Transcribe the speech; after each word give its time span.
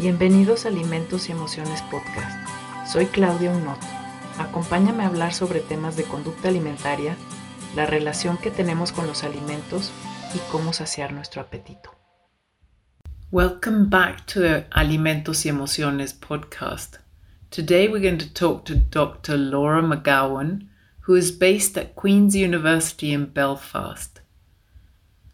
Bienvenidos 0.00 0.64
a 0.64 0.70
Alimentos 0.70 1.28
y 1.28 1.32
Emociones 1.32 1.82
Podcast. 1.90 2.48
Soy 2.90 3.04
Claudia 3.04 3.50
Unot. 3.50 3.78
Acompáñame 4.38 5.02
a 5.02 5.08
hablar 5.08 5.34
sobre 5.34 5.60
temas 5.60 5.94
de 5.94 6.04
conducta 6.04 6.48
alimentaria, 6.48 7.18
la 7.76 7.84
relación 7.84 8.38
que 8.38 8.50
tenemos 8.50 8.92
con 8.92 9.06
los 9.06 9.24
alimentos 9.24 9.92
y 10.34 10.38
cómo 10.50 10.72
saciar 10.72 11.12
nuestro 11.12 11.42
apetito. 11.42 11.90
Welcome 13.30 13.88
back 13.90 14.24
to 14.32 14.64
Alimentos 14.70 15.44
y 15.44 15.50
Emociones 15.50 16.14
podcast. 16.14 16.96
Today 17.50 17.86
we're 17.86 18.00
going 18.00 18.16
to 18.16 18.32
talk 18.32 18.64
to 18.64 18.76
Dr. 18.76 19.36
Laura 19.36 19.82
McGowan, 19.82 20.66
who 21.06 21.14
is 21.14 21.30
based 21.30 21.76
at 21.76 21.94
Queen's 21.94 22.34
University 22.34 23.12
in 23.12 23.26
Belfast. 23.26 24.22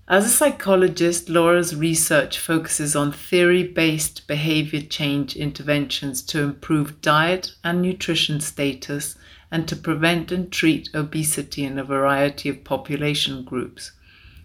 As 0.09 0.25
a 0.25 0.29
psychologist, 0.29 1.29
Laura's 1.29 1.75
research 1.75 2.39
focuses 2.39 2.95
on 2.95 3.11
theory 3.11 3.65
based 3.65 4.29
behavior 4.29 4.81
change 4.81 5.35
interventions 5.35 6.23
to 6.27 6.43
improve 6.43 7.01
diet 7.01 7.57
and 7.65 7.83
nutrition 7.83 8.39
status 8.39 9.19
and 9.51 9.67
to 9.67 9.75
prevent 9.75 10.31
and 10.31 10.53
treat 10.53 10.89
obesity 10.95 11.65
in 11.65 11.77
a 11.77 11.83
variety 11.83 12.49
of 12.49 12.63
population 12.63 13.43
groups. 13.43 13.91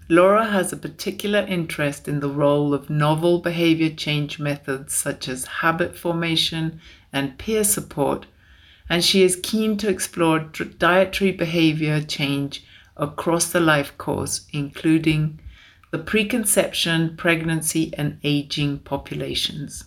Laura 0.09 0.47
has 0.47 0.73
a 0.73 0.77
particular 0.77 1.45
interest 1.47 2.07
in 2.07 2.21
the 2.21 2.29
role 2.29 2.73
of 2.73 2.89
novel 2.89 3.37
behavior 3.37 3.91
change 3.91 4.39
methods 4.39 4.95
such 4.95 5.27
as 5.27 5.45
habit 5.45 5.95
formation 5.95 6.81
and 7.13 7.37
peer 7.37 7.63
support, 7.63 8.25
and 8.89 9.03
she 9.03 9.21
is 9.21 9.39
keen 9.43 9.77
to 9.77 9.89
explore 9.89 10.39
dietary 10.39 11.31
behavior 11.31 12.01
change 12.01 12.65
across 12.97 13.51
the 13.51 13.59
life 13.59 13.95
course, 13.99 14.47
including 14.51 15.39
the 15.91 15.99
preconception, 15.99 17.15
pregnancy, 17.17 17.93
and 17.97 18.17
aging 18.23 18.79
populations. 18.79 19.83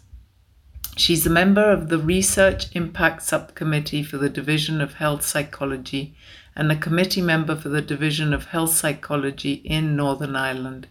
She's 0.97 1.27
a 1.27 1.31
member 1.31 1.73
of 1.73 1.89
the 1.89 1.99
Research 1.99 2.67
Impact 2.77 3.23
Subcommittee 3.23 4.03
for 4.03 4.19
the 4.19 4.29
Division 4.29 4.81
of 4.81 4.95
Health 4.95 5.25
Psychology 5.25 6.15
and 6.55 6.71
a 6.71 6.77
committee 6.77 7.23
member 7.23 7.57
for 7.57 7.69
the 7.69 7.83
Division 7.83 8.33
of 8.33 8.45
Health 8.47 8.75
Psychology 8.75 9.55
in 9.65 9.97
Northern 9.97 10.37
Ireland. 10.37 10.87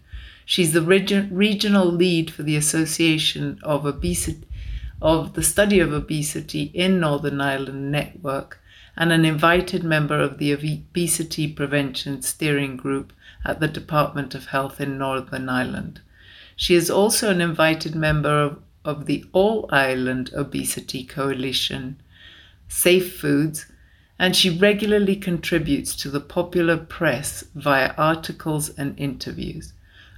She's 0.45 0.73
the 0.73 0.81
regional 0.81 1.85
lead 1.85 2.31
for 2.31 2.43
the 2.43 2.57
Association 2.57 3.59
of 3.63 3.85
Obesity 3.85 4.45
of 5.01 5.33
the 5.33 5.43
Study 5.43 5.79
of 5.79 5.91
Obesity 5.91 6.71
in 6.73 6.99
Northern 6.99 7.41
Ireland 7.41 7.91
Network 7.91 8.61
and 8.95 9.11
an 9.11 9.25
invited 9.25 9.83
member 9.83 10.19
of 10.19 10.37
the 10.37 10.51
Obesity 10.51 11.47
Prevention 11.47 12.21
Steering 12.21 12.77
Group 12.77 13.11
at 13.43 13.59
the 13.59 13.67
Department 13.67 14.35
of 14.35 14.47
Health 14.47 14.79
in 14.79 14.97
Northern 14.97 15.49
Ireland. 15.49 16.01
She 16.55 16.75
is 16.75 16.91
also 16.91 17.31
an 17.31 17.41
invited 17.41 17.95
member 17.95 18.29
of, 18.29 18.59
of 18.85 19.05
the 19.05 19.25
All 19.31 19.67
Ireland 19.71 20.29
Obesity 20.33 21.03
Coalition, 21.03 21.99
Safe 22.67 23.19
Foods, 23.19 23.65
and 24.19 24.35
she 24.35 24.57
regularly 24.57 25.15
contributes 25.15 25.95
to 25.95 26.09
the 26.09 26.21
popular 26.21 26.77
press 26.77 27.43
via 27.55 27.93
articles 27.97 28.69
and 28.69 28.97
interviews. 28.99 29.73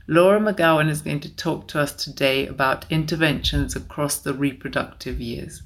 Laura 0.08 0.40
McGowan 0.40 0.90
is 0.90 1.02
going 1.02 1.22
to 1.22 1.36
talk 1.36 1.68
to 1.70 1.80
us 1.80 1.92
today 1.92 2.46
about 2.46 2.86
interventions 2.92 3.76
across 3.76 4.18
the 4.18 4.34
reproductive 4.34 5.20
years. 5.20 5.64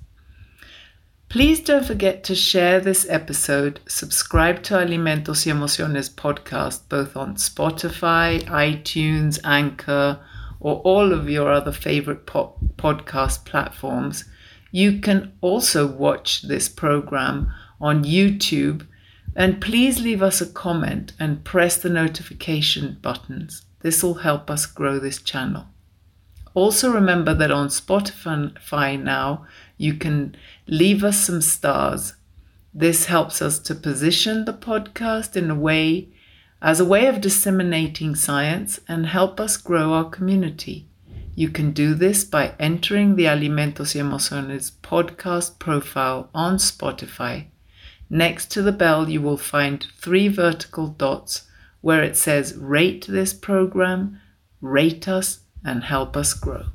Please 1.30 1.60
don't 1.60 1.86
forget 1.86 2.24
to 2.24 2.34
share 2.34 2.80
this 2.80 3.06
episode, 3.08 3.82
subscribe 3.88 4.64
to 4.64 4.74
Alimentos 4.74 5.46
y 5.46 5.52
Emociones 5.52 6.10
podcast, 6.10 6.90
both 6.90 7.16
on 7.16 7.36
Spotify, 7.36 8.42
iTunes, 8.46 9.40
Anchor, 9.44 10.20
or 10.60 10.78
all 10.78 11.14
of 11.14 11.30
your 11.30 11.52
other 11.52 11.72
favorite 11.72 12.26
podcast 12.26 13.46
platforms. 13.46 14.26
You 14.72 15.00
can 15.02 15.34
also 15.42 15.86
watch 15.86 16.42
this 16.42 16.68
program 16.68 17.54
on 17.80 18.04
YouTube. 18.04 18.88
And 19.36 19.62
please 19.62 20.02
leave 20.02 20.24
us 20.24 20.42
a 20.42 20.52
comment 20.52 21.14
and 21.20 21.44
press 21.46 21.78
the 21.78 21.90
notification 21.90 22.98
buttons. 23.04 23.66
This 23.82 24.02
will 24.02 24.16
help 24.16 24.50
us 24.50 24.66
grow 24.66 24.98
this 24.98 25.22
channel. 25.22 25.68
Also, 26.56 26.92
remember 26.92 27.36
that 27.36 27.52
on 27.52 27.68
Spotify 27.68 29.02
now, 29.02 29.46
you 29.80 29.94
can 29.94 30.36
leave 30.68 31.06
us 31.06 31.26
some 31.26 31.42
stars. 31.42 32.14
This 32.74 33.06
helps 33.06 33.42
us 33.42 33.58
to 33.60 33.74
position 33.74 34.44
the 34.44 34.54
podcast 34.54 35.38
in 35.38 35.50
a 35.50 35.56
way 35.56 36.10
as 36.62 36.82
a 36.82 36.86
way 36.86 37.08
of 37.08 37.22
disseminating 37.22 38.14
science 38.14 38.82
and 38.90 39.06
help 39.06 39.40
us 39.40 39.56
grow 39.56 39.94
our 39.94 40.10
community. 40.10 40.86
You 41.34 41.48
can 41.48 41.72
do 41.72 41.94
this 41.94 42.26
by 42.26 42.56
entering 42.60 43.16
the 43.16 43.28
Alimentos 43.28 43.96
y 43.96 44.02
Emociones 44.02 44.70
podcast 44.84 45.58
profile 45.60 46.30
on 46.36 46.58
Spotify. 46.58 47.46
Next 48.10 48.52
to 48.52 48.62
the 48.62 48.74
bell, 48.74 49.10
you 49.10 49.22
will 49.22 49.38
find 49.38 49.88
three 49.98 50.28
vertical 50.28 50.88
dots 50.88 51.48
where 51.80 52.04
it 52.04 52.18
says 52.18 52.58
Rate 52.58 53.08
this 53.08 53.34
program, 53.34 54.20
Rate 54.60 55.08
us, 55.08 55.40
and 55.64 55.86
help 55.86 56.18
us 56.18 56.34
grow. 56.34 56.66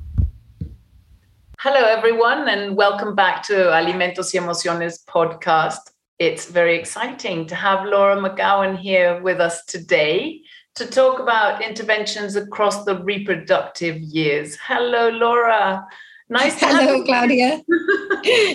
Hello, 1.67 1.83
everyone, 1.83 2.47
and 2.47 2.77
welcome 2.77 3.15
back 3.15 3.41
to 3.41 3.71
Alimentos 3.71 4.35
y 4.35 4.39
Emociones 4.39 5.03
podcast. 5.05 5.79
It's 6.19 6.45
very 6.45 6.77
exciting 6.77 7.47
to 7.47 7.55
have 7.55 7.87
Laura 7.87 8.15
McGowan 8.17 8.77
here 8.77 9.19
with 9.23 9.41
us 9.41 9.65
today 9.65 10.41
to 10.75 10.85
talk 10.85 11.19
about 11.19 11.63
interventions 11.63 12.35
across 12.35 12.85
the 12.85 13.01
reproductive 13.01 13.97
years. 13.97 14.55
Hello, 14.61 15.09
Laura. 15.09 15.83
Nice 16.29 16.59
to 16.59 16.67
have 16.67 16.81
you. 16.83 16.87
Hello, 16.87 17.03
Claudia. 17.03 17.63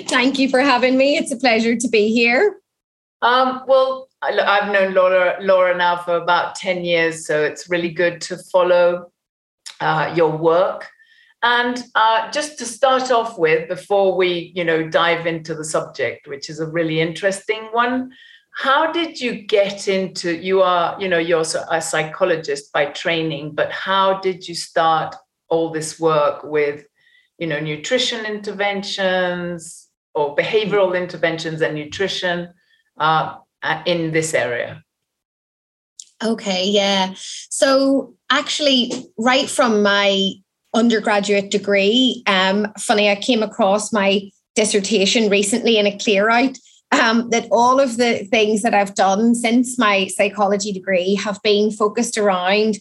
Thank 0.09 0.39
you 0.39 0.49
for 0.49 0.61
having 0.61 0.97
me. 0.97 1.17
It's 1.17 1.33
a 1.33 1.37
pleasure 1.37 1.75
to 1.75 1.89
be 1.89 2.13
here. 2.15 2.61
Um, 3.23 3.65
well, 3.67 4.09
I've 4.23 4.73
known 4.73 4.95
Laura, 4.95 5.37
Laura 5.41 5.77
now 5.77 5.97
for 5.97 6.15
about 6.15 6.55
10 6.55 6.85
years, 6.85 7.27
so 7.27 7.43
it's 7.43 7.69
really 7.69 7.91
good 7.91 8.21
to 8.21 8.37
follow 8.53 9.11
uh, 9.81 10.15
your 10.17 10.31
work 10.31 10.89
and 11.43 11.83
uh, 11.95 12.31
just 12.31 12.59
to 12.59 12.67
start 12.67 13.11
off 13.11 13.39
with, 13.39 13.69
before 13.69 14.17
we, 14.17 14.53
you 14.55 14.65
know, 14.65 14.89
dive 14.89 15.27
into 15.27 15.55
the 15.55 15.65
subject, 15.65 16.27
which 16.29 16.51
is 16.51 16.61
a 16.61 16.67
really 16.67 17.01
interesting 17.01 17.69
one, 17.73 18.11
how 18.53 18.93
did 18.93 19.21
you 19.21 19.43
get 19.43 19.89
into? 19.89 20.37
You 20.37 20.61
are, 20.61 21.01
you 21.01 21.09
know, 21.09 21.19
you're 21.19 21.45
a 21.71 21.81
psychologist 21.81 22.73
by 22.73 22.87
training, 22.87 23.55
but 23.55 23.71
how 23.73 24.21
did 24.21 24.47
you 24.47 24.55
start 24.55 25.15
all 25.49 25.71
this 25.71 25.99
work 25.99 26.43
with, 26.45 26.85
you 27.39 27.47
know, 27.47 27.61
nutrition 27.61 28.27
interventions 28.27 29.89
or 30.15 30.37
behavioral 30.37 30.95
interventions 30.95 31.63
and 31.63 31.75
nutrition 31.75 32.53
uh, 32.99 33.37
in 33.87 34.13
this 34.13 34.35
area? 34.35 34.83
Okay, 36.23 36.67
yeah. 36.67 37.15
So 37.17 38.15
actually, 38.29 38.93
right 39.17 39.49
from 39.49 39.83
my 39.83 40.33
undergraduate 40.75 41.51
degree. 41.51 42.23
Um, 42.27 42.73
funny, 42.79 43.11
I 43.11 43.17
came 43.17 43.43
across 43.43 43.93
my 43.93 44.31
dissertation 44.55 45.29
recently 45.29 45.79
in 45.79 45.87
a 45.87 45.99
clear 45.99 46.29
out 46.31 46.57
um, 46.93 47.31
that 47.31 47.49
all 47.51 47.81
of 47.81 47.97
the 47.97 48.27
things 48.31 48.63
that 48.63 48.75
I've 48.75 48.95
done 48.95 49.35
since 49.35 49.79
my 49.79 50.09
psychology 50.09 50.73
degree 50.73 51.15
have 51.17 51.41
been 51.43 51.71
focused 51.71 52.19
around 52.19 52.79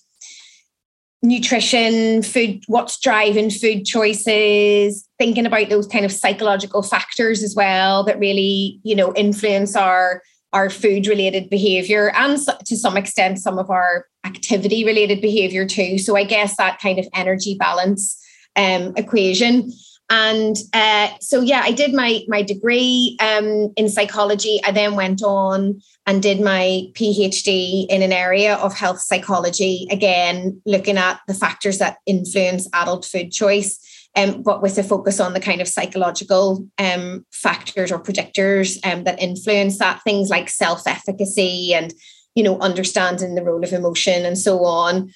nutrition, 1.21 2.23
food, 2.23 2.63
what's 2.67 2.99
driving 2.99 3.49
food 3.49 3.85
choices, 3.85 5.07
thinking 5.17 5.45
about 5.45 5.69
those 5.69 5.87
kind 5.87 6.05
of 6.05 6.11
psychological 6.11 6.81
factors 6.81 7.43
as 7.43 7.55
well 7.55 8.03
that 8.05 8.19
really, 8.19 8.79
you 8.83 8.95
know, 8.95 9.13
influence 9.15 9.75
our 9.75 10.21
our 10.53 10.69
food 10.69 11.07
related 11.07 11.49
behavior 11.49 12.11
and 12.15 12.39
to 12.65 12.75
some 12.75 12.97
extent 12.97 13.39
some 13.39 13.59
of 13.59 13.69
our 13.69 14.05
activity 14.25 14.83
related 14.83 15.21
behavior 15.21 15.65
too. 15.65 15.97
So 15.97 16.15
i 16.15 16.23
guess 16.23 16.57
that 16.57 16.79
kind 16.79 16.99
of 16.99 17.07
energy 17.13 17.55
balance 17.55 18.21
um, 18.55 18.93
equation. 18.97 19.71
And 20.11 20.55
uh, 20.73 21.09
so 21.21 21.41
yeah 21.41 21.61
i 21.63 21.71
did 21.71 21.93
my 21.93 22.21
my 22.27 22.41
degree 22.41 23.17
um, 23.19 23.71
in 23.77 23.89
psychology. 23.89 24.59
I 24.65 24.71
then 24.71 24.95
went 24.95 25.21
on 25.21 25.81
and 26.07 26.23
did 26.23 26.41
my 26.41 26.87
phd 26.95 27.85
in 27.87 28.01
an 28.01 28.11
area 28.11 28.55
of 28.55 28.73
health 28.73 28.99
psychology 28.99 29.87
again 29.91 30.59
looking 30.65 30.97
at 30.97 31.19
the 31.27 31.35
factors 31.35 31.77
that 31.77 31.97
influence 32.07 32.67
adult 32.73 33.05
food 33.05 33.31
choice 33.31 33.79
um, 34.19 34.43
but 34.43 34.61
with 34.61 34.77
a 34.77 34.83
focus 34.83 35.19
on 35.19 35.33
the 35.33 35.39
kind 35.39 35.61
of 35.61 35.67
psychological 35.67 36.67
um, 36.77 37.25
factors 37.31 37.91
or 37.91 38.01
predictors 38.01 38.77
um, 38.85 39.03
that 39.03 39.21
influence 39.21 39.79
that, 39.79 40.01
things 40.03 40.29
like 40.29 40.49
self 40.49 40.85
efficacy 40.87 41.73
and, 41.73 41.93
you 42.35 42.43
know, 42.43 42.59
understanding 42.59 43.35
the 43.35 43.43
role 43.43 43.63
of 43.63 43.73
emotion 43.73 44.25
and 44.25 44.37
so 44.37 44.65
on. 44.65 45.11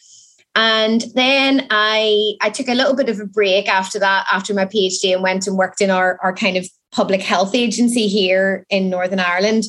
And 0.55 1.03
then 1.15 1.67
I 1.71 2.33
I 2.41 2.49
took 2.49 2.67
a 2.67 2.75
little 2.75 2.95
bit 2.95 3.09
of 3.09 3.19
a 3.19 3.25
break 3.25 3.67
after 3.67 3.99
that, 3.99 4.27
after 4.31 4.53
my 4.53 4.65
PhD, 4.65 5.13
and 5.13 5.23
went 5.23 5.47
and 5.47 5.57
worked 5.57 5.81
in 5.81 5.89
our, 5.89 6.19
our 6.21 6.33
kind 6.33 6.57
of 6.57 6.67
public 6.91 7.21
health 7.21 7.55
agency 7.55 8.07
here 8.07 8.65
in 8.69 8.89
Northern 8.89 9.19
Ireland. 9.19 9.63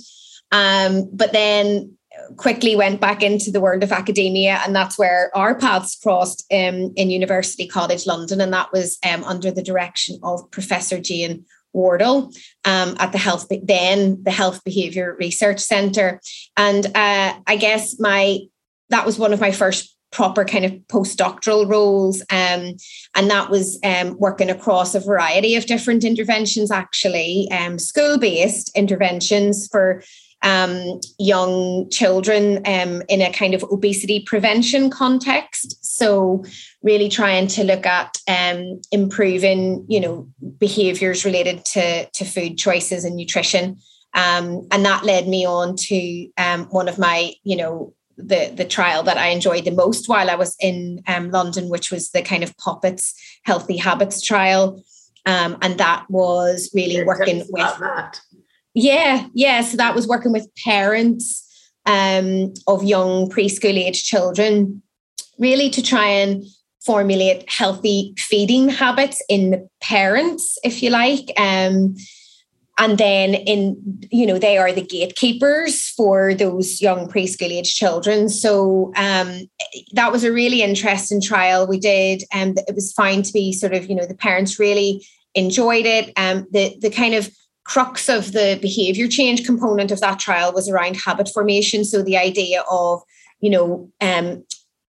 Um, 0.53 1.09
but 1.13 1.33
then 1.33 1.97
quickly 2.37 2.77
went 2.77 3.01
back 3.01 3.23
into 3.23 3.51
the 3.51 3.61
world 3.61 3.83
of 3.83 3.93
academia, 3.93 4.61
and 4.65 4.75
that's 4.75 4.99
where 4.99 5.31
our 5.35 5.55
paths 5.55 5.97
crossed 5.97 6.45
um, 6.53 6.93
in 6.97 7.11
University 7.11 7.67
College 7.67 8.07
London, 8.07 8.41
and 8.41 8.53
that 8.53 8.73
was 8.73 8.99
um, 9.09 9.25
under 9.25 9.51
the 9.51 9.63
direction 9.63 10.19
of 10.23 10.51
Professor 10.51 11.01
Jane 11.01 11.45
Wardle 11.73 12.33
um, 12.65 12.97
at 12.99 13.13
the 13.13 13.19
health 13.19 13.49
then 13.63 14.23
the 14.23 14.31
Health 14.31 14.63
Behaviour 14.65 15.17
Research 15.19 15.61
Centre, 15.61 16.21
and 16.57 16.87
uh, 16.87 17.35
I 17.47 17.57
guess 17.57 17.99
my 17.99 18.41
that 18.91 19.07
was 19.07 19.19
one 19.19 19.33
of 19.33 19.41
my 19.41 19.51
first 19.51 19.95
proper 20.15 20.45
kind 20.45 20.65
of 20.65 20.73
postdoctoral 20.87 21.69
roles. 21.69 22.21
Um, 22.31 22.77
and 23.17 23.29
that 23.31 23.51
was 23.51 23.79
um, 23.83 24.17
working 24.19 24.49
across 24.49 24.95
a 24.95 25.01
variety 25.01 25.57
of 25.57 25.67
different 25.67 26.05
interventions, 26.05 26.71
actually, 26.71 27.49
um, 27.51 27.81
school 27.81 28.17
based 28.17 28.71
interventions 28.77 29.67
for 29.67 30.03
um, 30.45 31.01
young 31.19 31.89
children 31.91 32.59
um, 32.67 33.03
in 33.09 33.21
a 33.21 33.33
kind 33.33 33.55
of 33.55 33.65
obesity 33.65 34.23
prevention 34.27 34.91
context. 34.91 35.85
So, 35.85 36.45
really 36.83 37.09
trying 37.09 37.49
to 37.49 37.65
look 37.65 37.87
at 37.87 38.19
um, 38.29 38.81
improving, 38.93 39.85
you 39.89 40.01
know, 40.01 40.29
behaviours 40.59 41.25
related 41.25 41.65
to, 41.67 42.09
to 42.11 42.25
food 42.25 42.59
choices 42.59 43.05
and 43.05 43.17
nutrition. 43.17 43.79
Um, 44.13 44.69
and 44.71 44.85
that 44.85 45.05
led 45.05 45.27
me 45.27 45.47
on 45.47 45.75
to 45.77 46.29
um, 46.37 46.67
one 46.67 46.89
of 46.89 46.99
my, 46.99 47.33
you 47.43 47.57
know, 47.57 47.95
the 48.17 48.53
the 48.55 48.65
trial 48.65 49.03
that 49.03 49.19
I 49.19 49.29
enjoyed 49.29 49.65
the 49.65 49.73
most 49.73 50.09
while 50.09 50.31
I 50.31 50.37
was 50.37 50.57
in 50.61 51.03
um, 51.09 51.31
London, 51.31 51.69
which 51.69 51.91
was 51.91 52.11
the 52.11 52.23
kind 52.23 52.45
of 52.45 52.57
Puppets 52.59 53.15
Healthy 53.45 53.77
Habits 53.79 54.23
trial, 54.23 54.81
um, 55.27 55.59
and 55.63 55.79
that 55.79 56.09
was 56.09 56.71
really 56.75 56.99
yeah, 56.99 57.05
working 57.05 57.39
with 57.51 57.79
that. 57.81 58.21
Yeah, 58.75 59.29
yeah. 59.35 59.63
So 59.63 59.77
that 59.77 59.95
was 59.95 60.07
working 60.07 60.33
with 60.33 60.49
parents 60.65 61.41
um, 61.87 62.53
of 62.67 62.83
young 62.83 63.31
preschool 63.31 63.77
age 63.79 64.05
children, 64.05 64.83
really 65.39 65.71
to 65.71 65.83
try 65.83 66.07
and 66.07 66.45
formulate 66.85 67.49
healthy 67.49 68.15
feeding 68.19 68.69
habits 68.69 69.23
in 69.29 69.51
the 69.51 69.69
parents, 69.81 70.59
if 70.65 70.83
you 70.83 70.91
like. 70.91 71.31
Um, 71.39 71.95
and 72.79 72.99
then 72.99 73.35
in 73.35 73.77
you 74.11 74.27
know 74.27 74.39
they 74.39 74.59
are 74.59 74.73
the 74.73 74.83
gatekeepers 74.83 75.89
for 75.91 76.35
those 76.35 76.81
young 76.81 77.09
preschool 77.09 77.51
age 77.51 77.75
children 77.75 78.29
so 78.29 78.93
um, 78.97 79.49
that 79.93 80.11
was 80.11 80.25
a 80.25 80.33
really 80.33 80.63
interesting 80.63 81.21
trial 81.21 81.67
we 81.67 81.79
did 81.79 82.25
and 82.33 82.59
it 82.67 82.75
was 82.75 82.93
found 82.93 83.25
to 83.25 83.33
be 83.33 83.53
sort 83.53 83.75
of 83.75 83.89
you 83.89 83.95
know 83.95 84.07
the 84.07 84.17
parents 84.17 84.59
really 84.59 85.07
enjoyed 85.35 85.87
it 85.87 86.13
um, 86.17 86.47
the 86.51 86.77
the 86.81 86.91
kind 86.91 87.15
of 87.15 87.31
crux 87.65 88.09
of 88.09 88.33
the 88.33 88.59
behavior 88.61 89.09
change 89.09 89.45
component 89.45 89.91
of 89.91 90.01
that 90.01 90.19
trial 90.19 90.53
was 90.53 90.69
around 90.69 90.97
habit 90.97 91.29
formation 91.29 91.85
so 91.85 92.03
the 92.03 92.17
idea 92.17 92.63
of 92.71 93.03
you 93.41 93.51
know 93.51 93.91
um, 94.01 94.45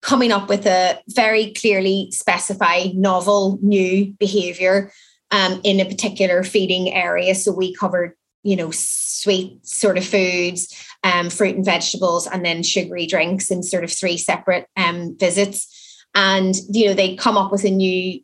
coming 0.06 0.32
up 0.32 0.48
with 0.48 0.68
a 0.68 1.00
very 1.10 1.52
clearly 1.54 2.10
specified 2.12 2.94
novel 2.94 3.58
new 3.64 4.14
behavior 4.20 4.92
um, 5.32 5.60
in 5.64 5.80
a 5.80 5.86
particular 5.86 6.44
feeding 6.44 6.94
area. 6.94 7.34
So 7.34 7.52
we 7.52 7.74
covered, 7.74 8.14
you 8.44 8.56
know, 8.56 8.70
sweet 8.72 9.66
sort 9.66 9.98
of 9.98 10.06
foods, 10.06 10.74
um, 11.04 11.32
fruit 11.32 11.56
and 11.56 11.66
vegetables, 11.66 12.28
and 12.28 12.46
then 12.46 12.62
sugary 12.62 13.08
drinks 13.08 13.50
in 13.50 13.64
sort 13.64 13.84
of 13.84 13.92
three 13.92 14.18
separate 14.18 14.68
um, 14.78 15.18
visits. 15.18 16.06
And 16.14 16.54
you 16.70 16.88
know, 16.88 16.94
they 16.94 17.16
come 17.16 17.36
up 17.36 17.52
with 17.52 17.66
a 17.66 17.72
new 17.72 18.22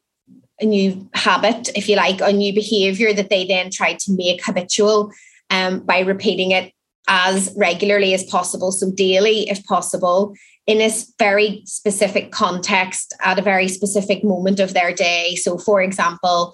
a 0.62 0.66
new 0.66 1.10
habit, 1.14 1.70
if 1.76 1.90
you 1.90 1.96
like, 1.96 2.22
a 2.22 2.32
new 2.32 2.54
behavior 2.54 3.14
that 3.14 3.30
they 3.30 3.46
then 3.46 3.70
try 3.70 3.94
to 3.94 4.14
make 4.14 4.46
habitual 4.46 5.12
um, 5.50 5.82
by 5.82 6.00
repeating 6.00 6.52
it 6.52 6.72
as 7.08 7.54
regularly 7.58 8.14
as 8.14 8.24
possible, 8.24 8.72
so 8.72 8.92
daily 8.92 9.50
if 9.50 9.64
possible, 9.66 10.34
in 10.68 10.80
a 10.82 10.92
very 11.20 11.64
specific 11.66 12.32
context 12.32 13.14
at 13.22 13.40
a 13.40 13.42
very 13.42 13.68
specific 13.68 14.24
moment 14.24 14.60
of 14.60 14.74
their 14.74 14.94
day. 14.94 15.36
So, 15.36 15.58
for 15.58 15.82
example, 15.82 16.54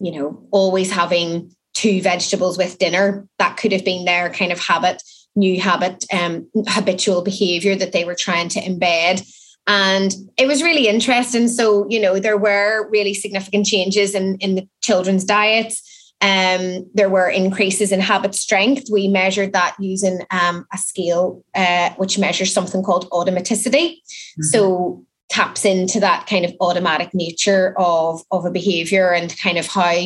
you 0.00 0.12
know, 0.12 0.46
always 0.50 0.90
having 0.90 1.54
two 1.74 2.02
vegetables 2.02 2.58
with 2.58 2.78
dinner. 2.78 3.26
That 3.38 3.56
could 3.56 3.72
have 3.72 3.84
been 3.84 4.04
their 4.04 4.30
kind 4.30 4.52
of 4.52 4.58
habit, 4.58 5.02
new 5.36 5.60
habit, 5.60 6.04
um, 6.12 6.48
habitual 6.68 7.22
behavior 7.22 7.74
that 7.76 7.92
they 7.92 8.04
were 8.04 8.16
trying 8.16 8.48
to 8.50 8.60
embed. 8.60 9.26
And 9.66 10.14
it 10.36 10.46
was 10.46 10.62
really 10.62 10.88
interesting. 10.88 11.48
So, 11.48 11.86
you 11.88 12.00
know, 12.00 12.18
there 12.18 12.36
were 12.36 12.88
really 12.90 13.14
significant 13.14 13.66
changes 13.66 14.14
in, 14.14 14.36
in 14.36 14.56
the 14.56 14.68
children's 14.82 15.24
diets. 15.24 15.82
Um, 16.20 16.88
there 16.94 17.08
were 17.08 17.28
increases 17.28 17.92
in 17.92 18.00
habit 18.00 18.34
strength. 18.34 18.88
We 18.90 19.08
measured 19.08 19.52
that 19.52 19.76
using 19.78 20.20
um, 20.30 20.66
a 20.72 20.78
scale 20.78 21.42
uh, 21.54 21.90
which 21.96 22.18
measures 22.18 22.52
something 22.52 22.82
called 22.82 23.08
automaticity. 23.10 23.96
Mm-hmm. 23.96 24.42
So 24.42 25.04
taps 25.28 25.64
into 25.64 26.00
that 26.00 26.26
kind 26.26 26.44
of 26.44 26.54
automatic 26.60 27.12
nature 27.14 27.74
of 27.78 28.22
of 28.30 28.44
a 28.44 28.50
behavior 28.50 29.12
and 29.12 29.36
kind 29.38 29.58
of 29.58 29.66
how 29.66 29.96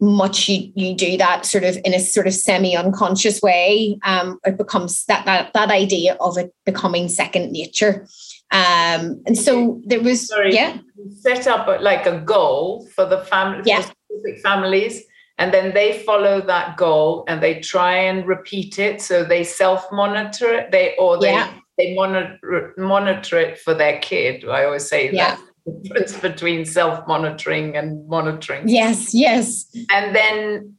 much 0.00 0.48
you 0.48 0.72
you 0.74 0.94
do 0.94 1.16
that 1.16 1.44
sort 1.44 1.64
of 1.64 1.78
in 1.84 1.92
a 1.92 1.98
sort 1.98 2.26
of 2.26 2.34
semi 2.34 2.76
unconscious 2.76 3.42
way 3.42 3.98
um 4.04 4.38
it 4.44 4.56
becomes 4.56 5.04
that 5.06 5.24
that 5.26 5.52
that 5.52 5.70
idea 5.70 6.16
of 6.20 6.38
it 6.38 6.54
becoming 6.64 7.08
second 7.08 7.50
nature 7.50 8.06
um 8.52 9.22
and 9.26 9.36
so 9.36 9.80
there 9.86 10.00
was 10.00 10.28
Sorry, 10.28 10.54
yeah 10.54 10.78
set 11.20 11.46
up 11.46 11.66
like 11.80 12.06
a 12.06 12.20
goal 12.20 12.86
for 12.94 13.04
the 13.04 13.18
family 13.18 13.62
yeah. 13.64 13.82
for 13.82 13.92
specific 14.08 14.42
families 14.42 15.02
and 15.38 15.52
then 15.52 15.74
they 15.74 16.02
follow 16.04 16.40
that 16.40 16.76
goal 16.76 17.24
and 17.28 17.42
they 17.42 17.60
try 17.60 17.94
and 17.94 18.26
repeat 18.26 18.78
it 18.78 19.02
so 19.02 19.24
they 19.24 19.44
self 19.44 19.86
monitor 19.92 20.52
it 20.52 20.70
they 20.70 20.94
or 20.96 21.18
they 21.18 21.32
yeah 21.32 21.52
they 21.78 21.94
monitor 21.94 22.74
monitor 22.76 23.38
it 23.38 23.58
for 23.58 23.74
their 23.74 23.98
kid. 24.00 24.44
I 24.48 24.64
always 24.64 24.88
say 24.88 25.10
yeah. 25.12 25.36
that 25.36 25.40
the 25.66 25.72
difference 25.82 26.18
between 26.18 26.64
self-monitoring 26.64 27.76
and 27.76 28.08
monitoring. 28.08 28.68
Yes, 28.68 29.12
yes. 29.12 29.66
And 29.90 30.14
then 30.14 30.74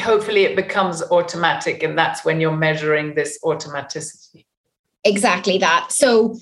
hopefully 0.00 0.42
it 0.42 0.56
becomes 0.56 1.02
automatic, 1.02 1.82
and 1.82 1.96
that's 1.96 2.24
when 2.24 2.40
you're 2.40 2.56
measuring 2.56 3.14
this 3.14 3.38
automaticity. 3.44 4.46
Exactly 5.04 5.58
that. 5.58 5.90
So 5.90 6.36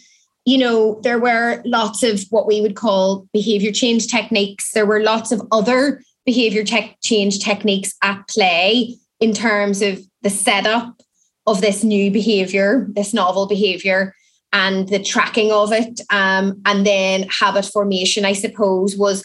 you 0.50 0.58
know, 0.58 1.00
there 1.04 1.20
were 1.20 1.62
lots 1.64 2.02
of 2.02 2.24
what 2.30 2.44
we 2.44 2.60
would 2.60 2.74
call 2.74 3.28
behavior 3.32 3.70
change 3.70 4.08
techniques. 4.08 4.72
There 4.72 4.84
were 4.84 5.00
lots 5.00 5.30
of 5.30 5.40
other 5.52 6.02
behavior 6.26 6.64
tech 6.64 6.96
change 7.04 7.38
techniques 7.38 7.94
at 8.02 8.26
play 8.26 8.96
in 9.20 9.32
terms 9.32 9.80
of 9.80 10.00
the 10.22 10.30
setup 10.30 11.00
of 11.46 11.60
this 11.60 11.84
new 11.84 12.10
behavior, 12.10 12.88
this 12.94 13.14
novel 13.14 13.46
behavior, 13.46 14.12
and 14.52 14.88
the 14.88 15.00
tracking 15.00 15.52
of 15.52 15.70
it. 15.70 16.00
Um, 16.10 16.60
and 16.66 16.84
then 16.84 17.28
habit 17.28 17.66
formation, 17.66 18.24
I 18.24 18.32
suppose, 18.32 18.96
was, 18.96 19.24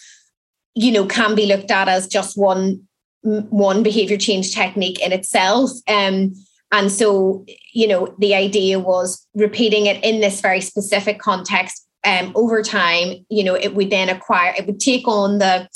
you 0.76 0.92
know, 0.92 1.08
can 1.08 1.34
be 1.34 1.48
looked 1.48 1.72
at 1.72 1.88
as 1.88 2.08
just 2.08 2.38
one 2.38 2.88
one 3.24 3.82
behavior 3.82 4.18
change 4.18 4.54
technique 4.54 5.02
in 5.04 5.12
itself. 5.12 5.72
Um, 5.88 6.36
and 6.76 6.92
so, 6.92 7.46
you 7.72 7.88
know, 7.88 8.14
the 8.20 8.36
idea 8.36 8.80
was 8.80 9.26
repeating 9.34 9.86
it 9.86 10.04
in 10.04 10.20
this 10.20 10.42
very 10.42 10.60
specific 10.60 11.20
context 11.20 11.88
um, 12.06 12.34
over 12.36 12.62
time, 12.62 13.26
you 13.30 13.46
know, 13.46 13.56
it 13.56 13.76
would 13.76 13.90
then 13.90 14.10
acquire, 14.10 14.54
it 14.58 14.66
would 14.66 14.82
take 14.82 15.08
on 15.08 15.38
the, 15.38 15.70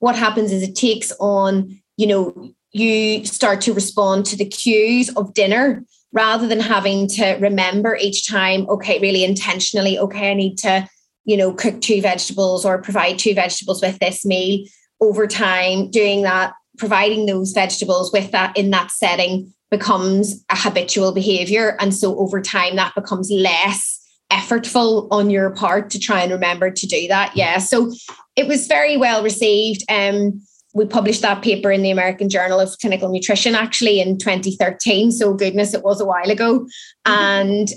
what 0.00 0.14
happens 0.14 0.52
is 0.52 0.62
it 0.62 0.74
takes 0.74 1.10
on, 1.18 1.80
you 1.96 2.06
know, 2.06 2.52
you 2.70 3.24
start 3.24 3.62
to 3.62 3.72
respond 3.72 4.26
to 4.26 4.36
the 4.36 4.44
cues 4.44 5.08
of 5.16 5.32
dinner 5.32 5.86
rather 6.12 6.46
than 6.46 6.60
having 6.60 7.08
to 7.08 7.32
remember 7.40 7.96
each 7.96 8.28
time, 8.28 8.68
okay, 8.68 8.98
really 8.98 9.24
intentionally, 9.24 9.98
okay, 9.98 10.32
I 10.32 10.34
need 10.34 10.56
to, 10.58 10.86
you 11.24 11.38
know, 11.38 11.54
cook 11.54 11.80
two 11.80 12.02
vegetables 12.02 12.66
or 12.66 12.82
provide 12.82 13.18
two 13.18 13.32
vegetables 13.32 13.80
with 13.80 13.98
this 14.00 14.26
meal. 14.26 14.66
Over 15.00 15.26
time, 15.26 15.90
doing 15.90 16.22
that, 16.22 16.52
providing 16.76 17.24
those 17.24 17.52
vegetables 17.52 18.12
with 18.12 18.32
that 18.32 18.54
in 18.54 18.68
that 18.70 18.90
setting 18.90 19.52
becomes 19.72 20.44
a 20.50 20.56
habitual 20.56 21.12
behavior. 21.12 21.76
And 21.80 21.94
so 21.94 22.16
over 22.18 22.42
time, 22.42 22.76
that 22.76 22.94
becomes 22.94 23.30
less 23.30 23.98
effortful 24.30 25.08
on 25.10 25.30
your 25.30 25.50
part 25.50 25.88
to 25.90 25.98
try 25.98 26.20
and 26.20 26.30
remember 26.30 26.70
to 26.70 26.86
do 26.86 27.08
that. 27.08 27.34
Yeah. 27.34 27.56
So 27.56 27.90
it 28.36 28.46
was 28.46 28.66
very 28.66 28.98
well 28.98 29.22
received. 29.22 29.82
Um, 29.90 30.42
we 30.74 30.84
published 30.84 31.22
that 31.22 31.42
paper 31.42 31.72
in 31.72 31.82
the 31.82 31.90
American 31.90 32.28
Journal 32.28 32.60
of 32.60 32.76
Clinical 32.82 33.10
Nutrition 33.10 33.54
actually 33.54 33.98
in 33.98 34.18
2013. 34.18 35.10
So 35.10 35.32
goodness, 35.32 35.72
it 35.72 35.82
was 35.82 36.02
a 36.02 36.06
while 36.06 36.30
ago. 36.30 36.66
Mm-hmm. 37.06 37.12
And 37.12 37.68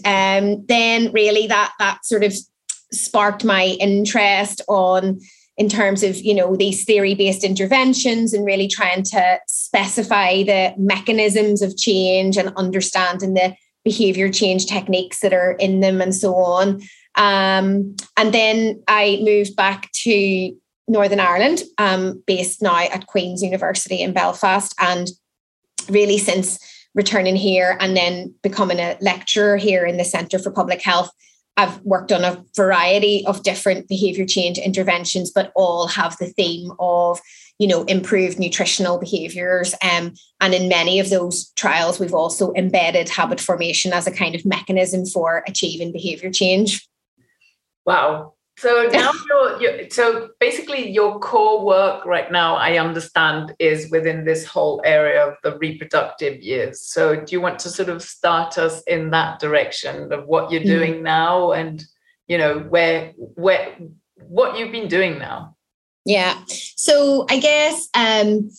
um, 0.58 0.66
then 0.68 1.14
really 1.14 1.48
that 1.48 1.74
that 1.80 2.06
sort 2.06 2.26
of 2.26 2.34
sparked 2.92 3.46
my 3.46 3.78
interest 3.80 4.62
on 4.68 5.22
in 5.58 5.70
terms 5.70 6.04
of 6.04 6.18
you 6.18 6.34
know 6.34 6.56
these 6.56 6.84
theory-based 6.84 7.44
interventions 7.44 8.34
and 8.34 8.46
really 8.46 8.68
trying 8.68 9.04
to 9.04 9.40
specify 9.48 10.44
the 10.44 10.74
mechanisms 10.78 11.62
of 11.62 11.78
change 11.78 12.38
and 12.38 12.54
understanding 12.56 13.34
the 13.34 13.56
behavior 13.84 14.30
change 14.30 14.66
techniques 14.66 15.20
that 15.20 15.34
are 15.34 15.52
in 15.54 15.80
them 15.80 16.02
and 16.02 16.14
so 16.16 16.36
on. 16.36 16.82
Um, 17.16 17.96
and 18.18 18.34
then 18.34 18.84
I 18.88 19.20
moved 19.22 19.56
back 19.56 19.92
to 20.04 20.56
Northern 20.88 21.20
Ireland, 21.20 21.64
um, 21.78 22.22
based 22.28 22.62
now 22.62 22.78
at 22.78 23.08
Queen's 23.08 23.42
University 23.42 24.02
in 24.02 24.12
Belfast. 24.12 24.74
And 24.80 25.08
really, 25.90 26.18
since 26.18 26.60
returning 26.96 27.36
here 27.36 27.78
and 27.80 27.96
then 27.96 28.34
becoming 28.42 28.80
a 28.80 28.98
lecturer 29.02 29.58
here 29.58 29.86
in 29.86 29.98
the 29.98 30.04
Centre 30.04 30.40
for 30.40 30.50
Public 30.50 30.82
Health. 30.82 31.12
I've 31.58 31.80
worked 31.82 32.12
on 32.12 32.24
a 32.24 32.44
variety 32.56 33.26
of 33.26 33.44
different 33.44 33.88
behavior 33.88 34.26
change 34.26 34.58
interventions, 34.58 35.32
but 35.32 35.52
all 35.56 35.88
have 35.88 36.18
the 36.18 36.28
theme 36.28 36.72
of 36.80 37.20
you 37.58 37.68
know 37.68 37.84
improved 37.86 38.38
nutritional 38.40 38.98
behaviors. 38.98 39.74
Um, 39.82 40.14
and 40.42 40.54
in 40.54 40.68
many 40.70 41.00
of 41.00 41.10
those 41.10 41.52
trials 41.56 42.00
we've 42.00 42.14
also 42.14 42.54
embedded 42.54 43.10
habit 43.10 43.40
formation 43.40 43.94
as 43.94 44.08
a 44.08 44.12
kind 44.12 44.36
of 44.36 44.46
mechanism 44.46 45.06
for 45.06 45.44
achieving 45.48 45.92
behavior 45.92 46.30
change. 46.32 46.88
Wow 47.86 48.35
so 48.58 48.88
now 48.92 49.12
you're, 49.30 49.62
you're, 49.62 49.90
so 49.90 50.30
basically 50.40 50.90
your 50.90 51.20
core 51.20 51.66
work 51.66 52.06
right 52.06 52.32
now 52.32 52.56
i 52.56 52.78
understand 52.78 53.54
is 53.60 53.90
within 53.92 54.26
this 54.26 54.46
whole 54.46 54.82
area 54.86 55.28
of 55.28 55.36
the 55.44 55.58
reproductive 55.58 56.42
years 56.42 56.82
so 56.82 57.16
do 57.16 57.36
you 57.36 57.42
want 57.42 57.60
to 57.60 57.70
sort 57.70 57.90
of 57.90 58.02
start 58.02 58.58
us 58.58 58.82
in 58.84 59.12
that 59.12 59.40
direction 59.40 60.12
of 60.12 60.26
what 60.26 60.52
you're 60.52 60.62
mm. 60.62 60.66
doing 60.66 61.04
now 61.04 61.52
and 61.52 61.86
you 62.28 62.38
know 62.38 62.60
where 62.60 63.12
where 63.18 63.76
what 64.28 64.58
you've 64.58 64.72
been 64.72 64.88
doing 64.88 65.20
now 65.20 65.56
yeah. 66.06 66.40
So 66.48 67.26
I 67.30 67.40
guess 67.40 67.90
um, 67.96 68.50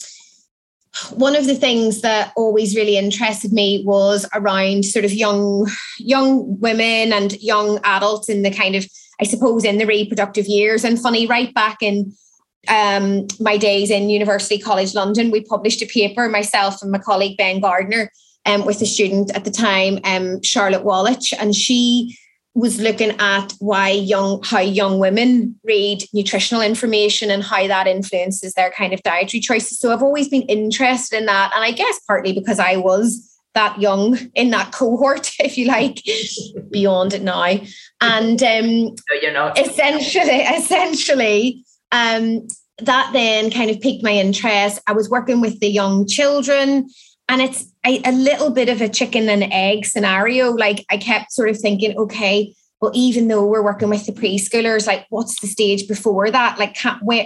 one 1.13 1.37
of 1.37 1.47
the 1.47 1.55
things 1.55 2.01
that 2.01 2.33
always 2.37 2.77
really 2.77 2.99
interested 2.99 3.53
me 3.53 3.85
was 3.87 4.29
around 4.35 4.85
sort 4.85 5.05
of 5.05 5.13
young 5.13 5.69
young 5.99 6.59
women 6.61 7.13
and 7.13 7.41
young 7.41 7.79
adults 7.85 8.29
in 8.29 8.43
the 8.43 8.51
kind 8.51 8.75
of 8.75 8.85
I 9.21 9.25
suppose 9.25 9.65
in 9.65 9.79
the 9.79 9.87
reproductive 9.87 10.47
years. 10.47 10.85
And 10.85 11.01
funny, 11.01 11.27
right 11.27 11.53
back 11.55 11.79
in 11.81 12.13
um, 12.69 13.27
my 13.41 13.57
days 13.57 13.91
in 13.91 14.11
University 14.11 14.59
College 14.59 14.95
London, 14.95 15.31
we 15.31 15.43
published 15.43 15.83
a 15.83 15.87
paper, 15.87 16.29
myself 16.29 16.83
and 16.83 16.91
my 16.91 16.99
colleague 16.99 17.37
Ben 17.37 17.61
Gardner, 17.61 18.11
um, 18.45 18.65
with 18.65 18.81
a 18.83 18.87
student 18.87 19.35
at 19.35 19.45
the 19.45 19.51
time, 19.51 19.99
um, 20.05 20.43
Charlotte 20.43 20.85
Wallach, 20.85 21.33
and 21.39 21.55
she 21.55 22.17
was 22.55 22.81
looking 22.81 23.11
at 23.19 23.53
why 23.59 23.91
young 23.91 24.43
how 24.43 24.61
young 24.61 24.99
women 24.99 25.55
read 25.63 26.03
nutritional 26.15 26.63
information 26.63 27.31
and 27.31 27.43
how 27.43 27.67
that 27.67 27.87
influences 27.87 28.55
their 28.55 28.71
kind 28.71 28.95
of 28.95 29.03
dietary 29.03 29.43
choices. 29.43 29.79
So 29.79 29.93
I've 29.93 30.03
always 30.03 30.31
been 30.31 30.43
interested 30.43 31.19
in 31.19 31.27
that. 31.27 31.53
And 31.55 31.63
I 31.63 31.73
guess 31.73 32.01
partly 32.07 32.33
because 32.33 32.59
I 32.59 32.77
was 32.77 33.36
that 33.57 33.81
young 33.81 34.17
in 34.35 34.51
that 34.51 34.73
cohort, 34.73 35.33
if 35.41 35.59
you 35.59 35.67
like, 35.67 36.03
beyond 36.71 37.13
it 37.13 37.23
now. 37.23 37.59
And 38.01 38.43
um 38.43 38.85
no, 38.85 39.15
you're 39.21 39.33
not. 39.33 39.59
essentially, 39.59 40.41
essentially, 40.43 41.65
um, 41.91 42.47
that 42.79 43.11
then 43.13 43.51
kind 43.51 43.71
of 43.71 43.81
piqued 43.81 44.05
my 44.05 44.13
interest. 44.13 44.81
I 44.87 44.93
was 44.93 45.11
working 45.11 45.41
with 45.41 45.61
the 45.61 45.69
young 45.69 46.07
children 46.07 46.89
and 47.29 47.43
it's 47.43 47.73
a, 47.85 48.01
a, 48.05 48.13
little 48.13 48.51
bit 48.51 48.69
of 48.69 48.81
a 48.81 48.89
chicken 48.89 49.29
and 49.29 49.45
egg 49.53 49.87
scenario. 49.87 50.51
Like 50.53 50.85
I 50.91 50.99
kept 50.99 51.33
sort 51.33 51.49
of 51.49 51.59
thinking, 51.59 51.97
okay, 51.97 52.55
well, 52.81 52.93
even 52.95 53.29
though 53.29 53.47
we're 53.47 53.65
working 53.65 53.89
with 53.89 54.05
the 54.05 54.13
preschoolers, 54.13 54.87
like 54.87 55.07
what's 55.09 55.41
the 55.41 55.47
stage 55.47 55.89
before 55.89 56.31
that? 56.31 56.59
Like, 56.59 56.77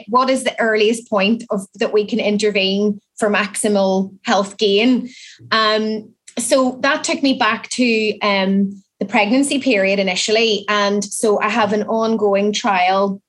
what 0.08 0.30
is 0.30 0.44
the 0.44 0.58
earliest 0.60 1.10
point 1.10 1.42
of 1.50 1.62
that 1.74 1.92
we 1.92 2.06
can 2.06 2.20
intervene 2.20 3.00
for 3.18 3.28
maximal 3.28 4.16
health 4.22 4.58
gain? 4.58 5.10
Um, 5.50 6.14
so 6.38 6.78
that 6.82 7.04
took 7.04 7.22
me 7.22 7.34
back 7.34 7.68
to 7.70 8.18
um, 8.20 8.82
the 8.98 9.06
pregnancy 9.06 9.60
period 9.60 9.98
initially, 9.98 10.64
and 10.68 11.02
so 11.02 11.40
I 11.40 11.48
have 11.48 11.72
an 11.72 11.84
ongoing 11.84 12.52
trial. 12.52 13.20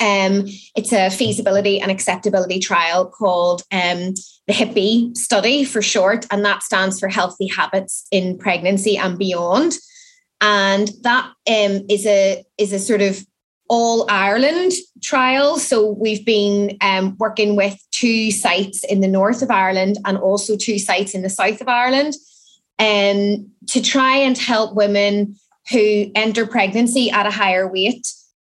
Um, 0.00 0.46
it's 0.76 0.92
a 0.92 1.08
feasibility 1.08 1.80
and 1.80 1.90
acceptability 1.90 2.58
trial 2.58 3.06
called 3.06 3.62
um, 3.70 4.14
the 4.46 4.52
HIPPY 4.52 5.16
study 5.16 5.64
for 5.64 5.80
short, 5.82 6.26
and 6.30 6.44
that 6.44 6.62
stands 6.62 6.98
for 6.98 7.08
Healthy 7.08 7.46
Habits 7.48 8.06
in 8.10 8.38
Pregnancy 8.38 8.96
and 8.96 9.18
Beyond. 9.18 9.72
And 10.40 10.90
that 11.02 11.26
um, 11.48 11.86
is 11.88 12.06
a 12.06 12.44
is 12.58 12.72
a 12.72 12.78
sort 12.78 13.00
of 13.00 13.24
all 13.68 14.06
Ireland 14.10 14.72
trials. 15.02 15.66
So 15.66 15.90
we've 15.90 16.24
been 16.24 16.76
um, 16.80 17.16
working 17.18 17.56
with 17.56 17.78
two 17.90 18.30
sites 18.30 18.84
in 18.84 19.00
the 19.00 19.08
north 19.08 19.42
of 19.42 19.50
Ireland 19.50 19.98
and 20.04 20.18
also 20.18 20.56
two 20.56 20.78
sites 20.78 21.14
in 21.14 21.22
the 21.22 21.30
south 21.30 21.60
of 21.60 21.68
Ireland, 21.68 22.14
um, 22.78 23.50
to 23.68 23.80
try 23.80 24.16
and 24.16 24.36
help 24.36 24.74
women 24.74 25.36
who 25.70 26.10
enter 26.14 26.46
pregnancy 26.46 27.10
at 27.10 27.26
a 27.26 27.30
higher 27.30 27.70
weight 27.70 28.06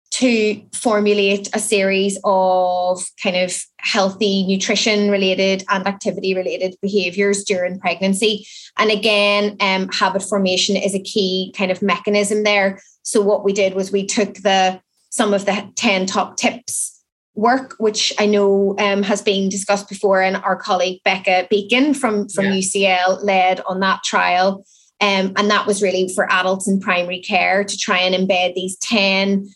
to 0.10 0.62
formulate 0.74 1.50
a 1.54 1.60
series 1.60 2.20
of 2.24 3.04
kind 3.22 3.36
of 3.36 3.56
healthy 3.80 4.46
nutrition 4.48 5.12
related 5.12 5.64
and 5.70 5.86
activity 5.86 6.34
related 6.34 6.76
behaviors 6.82 7.44
during 7.44 7.80
pregnancy. 7.80 8.46
And 8.78 8.90
again, 8.90 9.58
um, 9.60 9.90
habit 9.90 10.24
formation 10.24 10.76
is 10.76 10.96
a 10.96 11.02
key 11.02 11.54
kind 11.58 11.72
of 11.72 11.82
mechanism 11.82 12.44
there. 12.44 12.82
So 13.04 13.22
what 13.22 13.44
we 13.44 13.54
did 13.54 13.74
was 13.76 13.92
we 13.92 14.06
took 14.06 14.36
the 14.36 14.82
some 15.10 15.34
of 15.34 15.46
the 15.46 15.72
10 15.76 16.06
top 16.06 16.38
tips 16.38 17.04
work, 17.36 17.76
which 17.78 18.12
I 18.20 18.26
know 18.26 18.76
um, 18.80 19.04
has 19.04 19.22
been 19.22 19.48
discussed 19.48 19.88
before, 19.88 20.22
and 20.22 20.38
our 20.38 20.56
colleague 20.56 21.02
Becca 21.04 21.48
Beeken 21.52 21.96
from, 21.96 22.28
from 22.30 22.46
yeah. 22.46 22.54
UCL 22.54 23.24
led 23.24 23.62
on 23.62 23.80
that 23.82 24.04
trial. 24.04 24.66
Um, 25.00 25.34
and 25.38 25.50
that 25.52 25.68
was 25.68 25.84
really 25.84 26.12
for 26.16 26.30
adults 26.32 26.68
in 26.68 26.80
primary 26.80 27.20
care 27.22 27.64
to 27.64 27.78
try 27.78 28.00
and 28.00 28.16
embed 28.16 28.56
these 28.56 28.76
10 28.80 29.48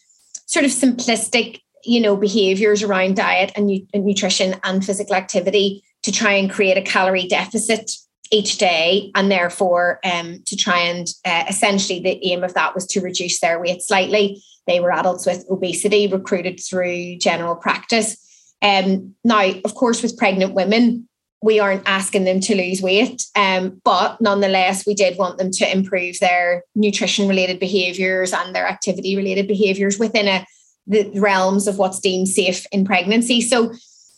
sort 0.46 0.66
of 0.66 0.72
simplistic, 0.72 1.60
you 1.84 2.00
know, 2.00 2.16
behaviors 2.16 2.84
around 2.84 3.16
diet 3.16 3.52
and, 3.56 3.66
nu- 3.66 3.88
and 3.94 4.06
nutrition 4.06 4.56
and 4.64 4.86
physical 4.86 5.16
activity 5.16 5.84
to 6.04 6.12
try 6.12 6.34
and 6.34 6.52
create 6.52 6.78
a 6.78 6.82
calorie 6.82 7.28
deficit 7.28 7.92
each 8.32 8.58
day 8.58 9.12
and 9.14 9.30
therefore 9.30 10.00
um, 10.04 10.42
to 10.46 10.56
try 10.56 10.80
and 10.80 11.08
uh, 11.26 11.44
essentially 11.50 12.00
the 12.00 12.20
aim 12.26 12.44
of 12.44 12.54
that 12.54 12.74
was 12.74 12.88
to 12.88 13.02
reduce 13.02 13.40
their 13.40 13.60
weight 13.60 13.82
slightly. 13.82 14.42
They 14.68 14.80
were 14.80 14.92
adults 14.92 15.26
with 15.26 15.46
obesity 15.50 16.08
recruited 16.08 16.60
through 16.60 17.18
general 17.18 17.56
practice. 17.56 18.18
Um, 18.62 19.16
now 19.24 19.52
of 19.66 19.76
course 19.76 20.02
with 20.02 20.18
pregnant 20.18 20.54
women 20.54 21.08
we 21.44 21.60
aren't 21.60 21.88
asking 21.88 22.26
them 22.26 22.40
to 22.40 22.56
lose 22.56 22.84
weight 22.84 23.24
um, 23.36 23.82
but 23.84 24.22
nonetheless 24.22 24.86
we 24.86 24.94
did 24.94 25.18
want 25.18 25.40
them 25.40 25.50
to 25.50 25.72
improve 25.72 26.20
their 26.20 26.64
nutrition 26.76 27.28
related 27.28 27.60
behaviors 27.60 28.32
and 28.32 28.56
their 28.56 28.68
activity 28.68 29.16
related 29.16 29.48
behaviors 29.48 29.98
within 29.98 30.28
a, 30.28 30.46
the 30.86 31.10
realms 31.20 31.68
of 31.68 31.80
what's 31.80 32.00
deemed 32.00 32.28
safe 32.28 32.66
in 32.72 32.86
pregnancy. 32.86 33.42
So 33.42 33.74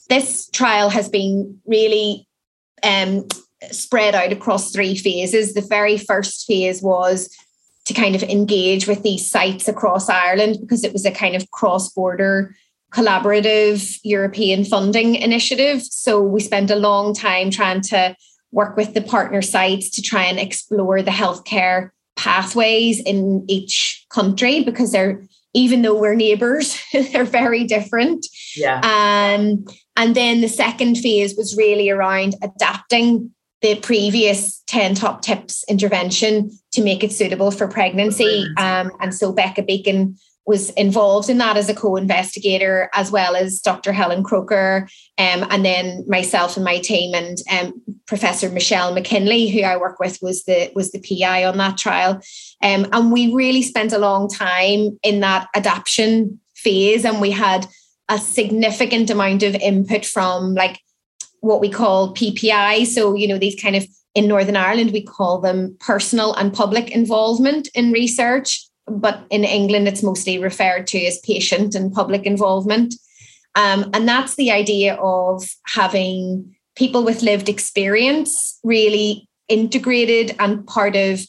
this 0.09 0.49
trial 0.49 0.89
has 0.89 1.09
been 1.09 1.59
really 1.65 2.27
um, 2.83 3.27
spread 3.71 4.15
out 4.15 4.31
across 4.31 4.71
three 4.71 4.95
phases. 4.95 5.53
The 5.53 5.61
very 5.61 5.97
first 5.97 6.45
phase 6.45 6.81
was 6.81 7.29
to 7.85 7.93
kind 7.93 8.15
of 8.15 8.23
engage 8.23 8.87
with 8.87 9.03
these 9.03 9.29
sites 9.29 9.67
across 9.67 10.09
Ireland 10.09 10.57
because 10.61 10.83
it 10.83 10.93
was 10.93 11.05
a 11.05 11.11
kind 11.11 11.35
of 11.35 11.49
cross 11.51 11.89
border 11.91 12.55
collaborative 12.93 13.99
European 14.03 14.63
funding 14.63 15.15
initiative. 15.15 15.81
So 15.81 16.21
we 16.21 16.39
spent 16.39 16.69
a 16.69 16.75
long 16.75 17.13
time 17.13 17.49
trying 17.49 17.81
to 17.81 18.15
work 18.51 18.77
with 18.77 18.93
the 18.93 19.01
partner 19.01 19.41
sites 19.41 19.89
to 19.89 20.01
try 20.01 20.23
and 20.23 20.39
explore 20.39 21.01
the 21.01 21.11
healthcare 21.11 21.89
pathways 22.15 22.99
in 22.99 23.43
each 23.47 24.05
country 24.09 24.63
because 24.63 24.91
they're 24.91 25.23
even 25.55 25.81
though 25.81 25.99
we're 25.99 26.15
neighbors 26.15 26.79
they're 26.93 27.23
very 27.23 27.63
different 27.63 28.25
yeah 28.55 28.77
um, 28.83 29.65
and 29.97 30.15
then 30.15 30.41
the 30.41 30.47
second 30.47 30.95
phase 30.95 31.35
was 31.35 31.57
really 31.57 31.89
around 31.89 32.35
adapting 32.43 33.31
the 33.63 33.75
previous 33.75 34.61
10 34.67 34.93
top 34.93 35.21
tips 35.21 35.63
intervention 35.69 36.51
to 36.73 36.83
make 36.83 37.01
it 37.01 37.13
suitable 37.13 37.49
for 37.49 37.67
pregnancy. 37.67 38.45
Um, 38.57 38.91
and 38.99 39.15
so 39.15 39.31
Becca 39.31 39.63
Beeken 39.63 40.19
was 40.45 40.71
involved 40.71 41.29
in 41.29 41.37
that 41.37 41.55
as 41.55 41.69
a 41.69 41.73
co-investigator, 41.73 42.89
as 42.93 43.09
well 43.09 43.37
as 43.37 43.61
Dr. 43.61 43.93
Helen 43.93 44.21
Croker, 44.21 44.89
um, 45.17 45.47
and 45.49 45.63
then 45.63 46.03
myself 46.09 46.57
and 46.57 46.65
my 46.65 46.79
team, 46.79 47.15
and 47.15 47.37
um, 47.49 47.81
Professor 48.05 48.49
Michelle 48.49 48.93
McKinley, 48.93 49.47
who 49.47 49.61
I 49.61 49.77
work 49.77 49.99
with, 49.99 50.19
was 50.21 50.43
the 50.43 50.69
was 50.75 50.91
the 50.91 50.99
PI 50.99 51.45
on 51.45 51.57
that 51.59 51.77
trial. 51.77 52.21
Um, 52.61 52.87
and 52.91 53.13
we 53.13 53.33
really 53.33 53.61
spent 53.61 53.93
a 53.93 53.97
long 53.97 54.27
time 54.27 54.99
in 55.01 55.21
that 55.21 55.47
adaptation 55.55 56.41
phase, 56.55 57.05
and 57.05 57.21
we 57.21 57.31
had 57.31 57.65
a 58.09 58.17
significant 58.17 59.09
amount 59.09 59.43
of 59.43 59.55
input 59.55 60.03
from 60.03 60.53
like 60.55 60.81
what 61.43 61.59
we 61.59 61.69
call 61.69 62.13
PPI. 62.13 62.85
So, 62.87 63.15
you 63.15 63.27
know, 63.27 63.37
these 63.37 63.61
kind 63.61 63.75
of 63.75 63.85
in 64.15 64.27
Northern 64.27 64.55
Ireland, 64.55 64.91
we 64.91 65.03
call 65.03 65.41
them 65.41 65.75
personal 65.81 66.33
and 66.35 66.53
public 66.53 66.91
involvement 66.91 67.67
in 67.75 67.91
research. 67.91 68.65
But 68.87 69.25
in 69.29 69.43
England, 69.43 69.87
it's 69.87 70.03
mostly 70.03 70.37
referred 70.37 70.87
to 70.87 71.05
as 71.05 71.19
patient 71.19 71.75
and 71.75 71.91
public 71.91 72.25
involvement. 72.25 72.95
Um, 73.55 73.89
and 73.93 74.07
that's 74.07 74.35
the 74.35 74.51
idea 74.51 74.95
of 74.95 75.43
having 75.67 76.55
people 76.75 77.03
with 77.03 77.21
lived 77.21 77.49
experience 77.49 78.57
really 78.63 79.27
integrated 79.49 80.35
and 80.39 80.65
part 80.65 80.95
of 80.95 81.21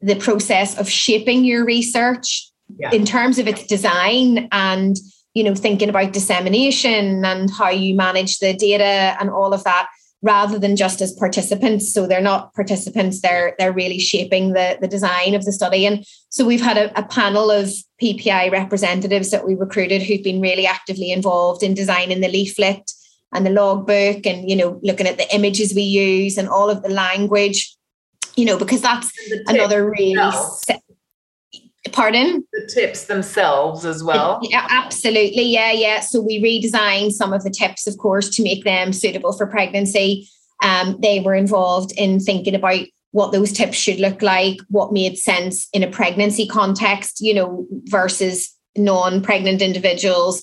the 0.00 0.16
process 0.16 0.78
of 0.78 0.88
shaping 0.88 1.44
your 1.44 1.64
research 1.64 2.50
yeah. 2.78 2.90
in 2.90 3.04
terms 3.04 3.38
of 3.38 3.46
its 3.46 3.66
design 3.66 4.48
and 4.50 4.96
you 5.34 5.44
know, 5.44 5.54
thinking 5.54 5.88
about 5.88 6.12
dissemination 6.12 7.24
and 7.24 7.50
how 7.50 7.70
you 7.70 7.94
manage 7.94 8.38
the 8.38 8.52
data 8.52 9.16
and 9.20 9.30
all 9.30 9.52
of 9.54 9.64
that. 9.64 9.88
rather 10.24 10.56
than 10.56 10.76
just 10.76 11.00
as 11.00 11.12
participants. 11.12 11.92
So 11.92 12.06
they're 12.06 12.20
not 12.20 12.54
participants, 12.54 13.20
they're 13.20 13.56
they're 13.58 13.72
really 13.72 13.98
shaping 13.98 14.52
the, 14.52 14.78
the 14.80 14.86
design 14.86 15.34
of 15.34 15.44
the 15.44 15.52
study. 15.52 15.84
And 15.84 16.04
so 16.28 16.46
we've 16.46 16.62
had 16.62 16.78
a, 16.78 16.96
a 16.96 17.02
panel 17.02 17.50
of 17.50 17.70
PPI 18.00 18.52
representatives 18.52 19.30
that 19.32 19.44
we 19.44 19.56
recruited 19.56 20.02
who've 20.02 20.22
been 20.22 20.40
really 20.40 20.66
actively 20.66 21.10
involved 21.10 21.64
in 21.64 21.74
designing 21.74 22.20
the 22.20 22.28
leaflet 22.28 22.92
and 23.32 23.46
the 23.46 23.50
logbook 23.50 24.26
and 24.26 24.48
you 24.48 24.56
know 24.56 24.78
looking 24.82 25.06
at 25.06 25.16
the 25.16 25.34
images 25.34 25.74
we 25.74 25.82
use 25.82 26.36
and 26.36 26.48
all 26.48 26.70
of 26.70 26.82
the 26.82 26.88
language 26.88 27.74
you 28.36 28.44
know 28.44 28.58
because 28.58 28.82
that's 28.82 29.12
another 29.46 29.90
really 29.90 30.14
pardon? 31.90 32.44
The 32.52 32.70
tips 32.72 33.06
themselves 33.06 33.84
as 33.84 34.04
well. 34.04 34.40
Yeah 34.42 34.66
absolutely. 34.70 35.44
Yeah 35.44 35.72
yeah. 35.72 36.00
So 36.00 36.20
we 36.20 36.42
redesigned 36.42 37.12
some 37.12 37.32
of 37.32 37.42
the 37.42 37.50
tips 37.50 37.86
of 37.86 37.98
course 37.98 38.28
to 38.36 38.42
make 38.42 38.64
them 38.64 38.92
suitable 38.92 39.32
for 39.32 39.46
pregnancy. 39.46 40.28
Um, 40.62 40.96
they 41.00 41.18
were 41.18 41.34
involved 41.34 41.92
in 41.96 42.20
thinking 42.20 42.54
about 42.54 42.84
what 43.10 43.32
those 43.32 43.52
tips 43.52 43.76
should 43.76 44.00
look 44.00 44.22
like 44.22 44.58
what 44.68 44.92
made 44.92 45.16
sense 45.18 45.68
in 45.72 45.82
a 45.82 45.90
pregnancy 45.90 46.46
context 46.46 47.20
you 47.20 47.34
know 47.34 47.66
versus 47.84 48.56
non-pregnant 48.76 49.60
individuals 49.60 50.42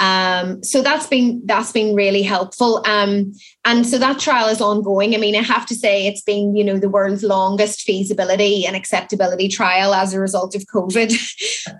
um, 0.00 0.64
so 0.64 0.80
that's 0.80 1.06
been 1.06 1.42
that's 1.44 1.72
been 1.72 1.94
really 1.94 2.22
helpful. 2.22 2.82
Um, 2.86 3.34
and 3.66 3.86
so 3.86 3.98
that 3.98 4.18
trial 4.18 4.48
is 4.48 4.62
ongoing. 4.62 5.14
I 5.14 5.18
mean, 5.18 5.36
I 5.36 5.42
have 5.42 5.66
to 5.66 5.74
say 5.74 6.06
it's 6.06 6.22
been, 6.22 6.56
you 6.56 6.64
know, 6.64 6.78
the 6.78 6.88
world's 6.88 7.22
longest 7.22 7.82
feasibility 7.82 8.64
and 8.64 8.74
acceptability 8.74 9.48
trial 9.48 9.92
as 9.92 10.14
a 10.14 10.20
result 10.20 10.54
of 10.54 10.62
COVID. 10.62 11.14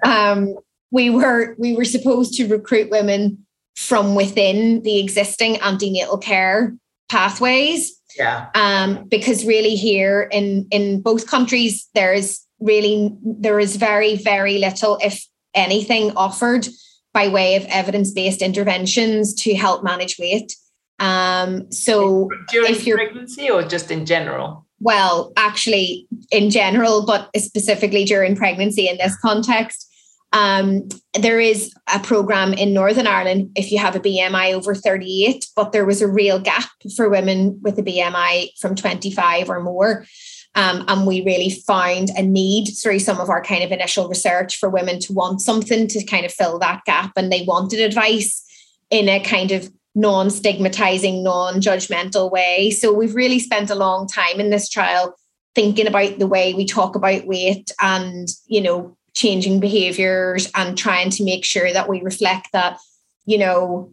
um, 0.04 0.54
we 0.90 1.08
were 1.08 1.56
we 1.58 1.74
were 1.74 1.86
supposed 1.86 2.34
to 2.34 2.46
recruit 2.46 2.90
women 2.90 3.46
from 3.74 4.14
within 4.14 4.82
the 4.82 5.00
existing 5.00 5.58
antenatal 5.62 6.18
care 6.18 6.76
pathways. 7.08 7.98
Yeah. 8.18 8.50
Um, 8.54 9.06
because 9.08 9.46
really 9.46 9.76
here 9.76 10.28
in 10.30 10.66
in 10.70 11.00
both 11.00 11.26
countries 11.26 11.88
there 11.94 12.12
is 12.12 12.40
really 12.58 13.16
there 13.22 13.58
is 13.58 13.76
very 13.76 14.16
very 14.16 14.58
little, 14.58 14.98
if 15.00 15.26
anything, 15.54 16.12
offered 16.16 16.68
by 17.12 17.28
way 17.28 17.56
of 17.56 17.64
evidence 17.66 18.12
based 18.12 18.42
interventions 18.42 19.34
to 19.34 19.54
help 19.54 19.82
manage 19.82 20.18
weight. 20.18 20.54
Um, 20.98 21.70
so 21.72 22.28
during 22.50 22.72
if 22.72 22.86
you're, 22.86 22.98
pregnancy 22.98 23.50
or 23.50 23.62
just 23.62 23.90
in 23.90 24.04
general? 24.06 24.66
Well, 24.80 25.32
actually, 25.36 26.06
in 26.30 26.50
general, 26.50 27.04
but 27.04 27.30
specifically 27.36 28.04
during 28.04 28.36
pregnancy 28.36 28.88
in 28.88 28.96
this 28.98 29.16
context. 29.16 29.86
Um, 30.32 30.88
there 31.18 31.40
is 31.40 31.74
a 31.92 31.98
program 31.98 32.52
in 32.52 32.72
Northern 32.72 33.08
Ireland 33.08 33.50
if 33.56 33.72
you 33.72 33.78
have 33.78 33.96
a 33.96 34.00
BMI 34.00 34.52
over 34.54 34.76
38, 34.76 35.46
but 35.56 35.72
there 35.72 35.84
was 35.84 36.02
a 36.02 36.08
real 36.08 36.38
gap 36.38 36.70
for 36.94 37.08
women 37.08 37.58
with 37.62 37.78
a 37.78 37.82
BMI 37.82 38.50
from 38.60 38.76
25 38.76 39.50
or 39.50 39.60
more. 39.60 40.06
Um, 40.54 40.84
and 40.88 41.06
we 41.06 41.24
really 41.24 41.50
found 41.50 42.10
a 42.10 42.22
need 42.22 42.72
through 42.82 42.98
some 42.98 43.20
of 43.20 43.30
our 43.30 43.42
kind 43.42 43.62
of 43.62 43.70
initial 43.70 44.08
research 44.08 44.56
for 44.56 44.68
women 44.68 44.98
to 45.00 45.12
want 45.12 45.40
something 45.40 45.86
to 45.88 46.04
kind 46.04 46.26
of 46.26 46.32
fill 46.32 46.58
that 46.58 46.82
gap. 46.86 47.12
And 47.16 47.30
they 47.30 47.42
wanted 47.42 47.80
advice 47.80 48.44
in 48.90 49.08
a 49.08 49.20
kind 49.20 49.52
of 49.52 49.70
non 49.94 50.28
stigmatizing, 50.30 51.22
non 51.22 51.60
judgmental 51.60 52.30
way. 52.30 52.70
So 52.70 52.92
we've 52.92 53.14
really 53.14 53.38
spent 53.38 53.70
a 53.70 53.76
long 53.76 54.08
time 54.08 54.40
in 54.40 54.50
this 54.50 54.68
trial 54.68 55.14
thinking 55.54 55.86
about 55.86 56.18
the 56.18 56.26
way 56.26 56.52
we 56.52 56.64
talk 56.64 56.96
about 56.96 57.26
weight 57.26 57.70
and, 57.80 58.28
you 58.46 58.60
know, 58.60 58.96
changing 59.14 59.60
behaviors 59.60 60.50
and 60.54 60.76
trying 60.76 61.10
to 61.10 61.24
make 61.24 61.44
sure 61.44 61.72
that 61.72 61.88
we 61.88 62.00
reflect 62.02 62.48
that, 62.52 62.78
you 63.24 63.38
know, 63.38 63.92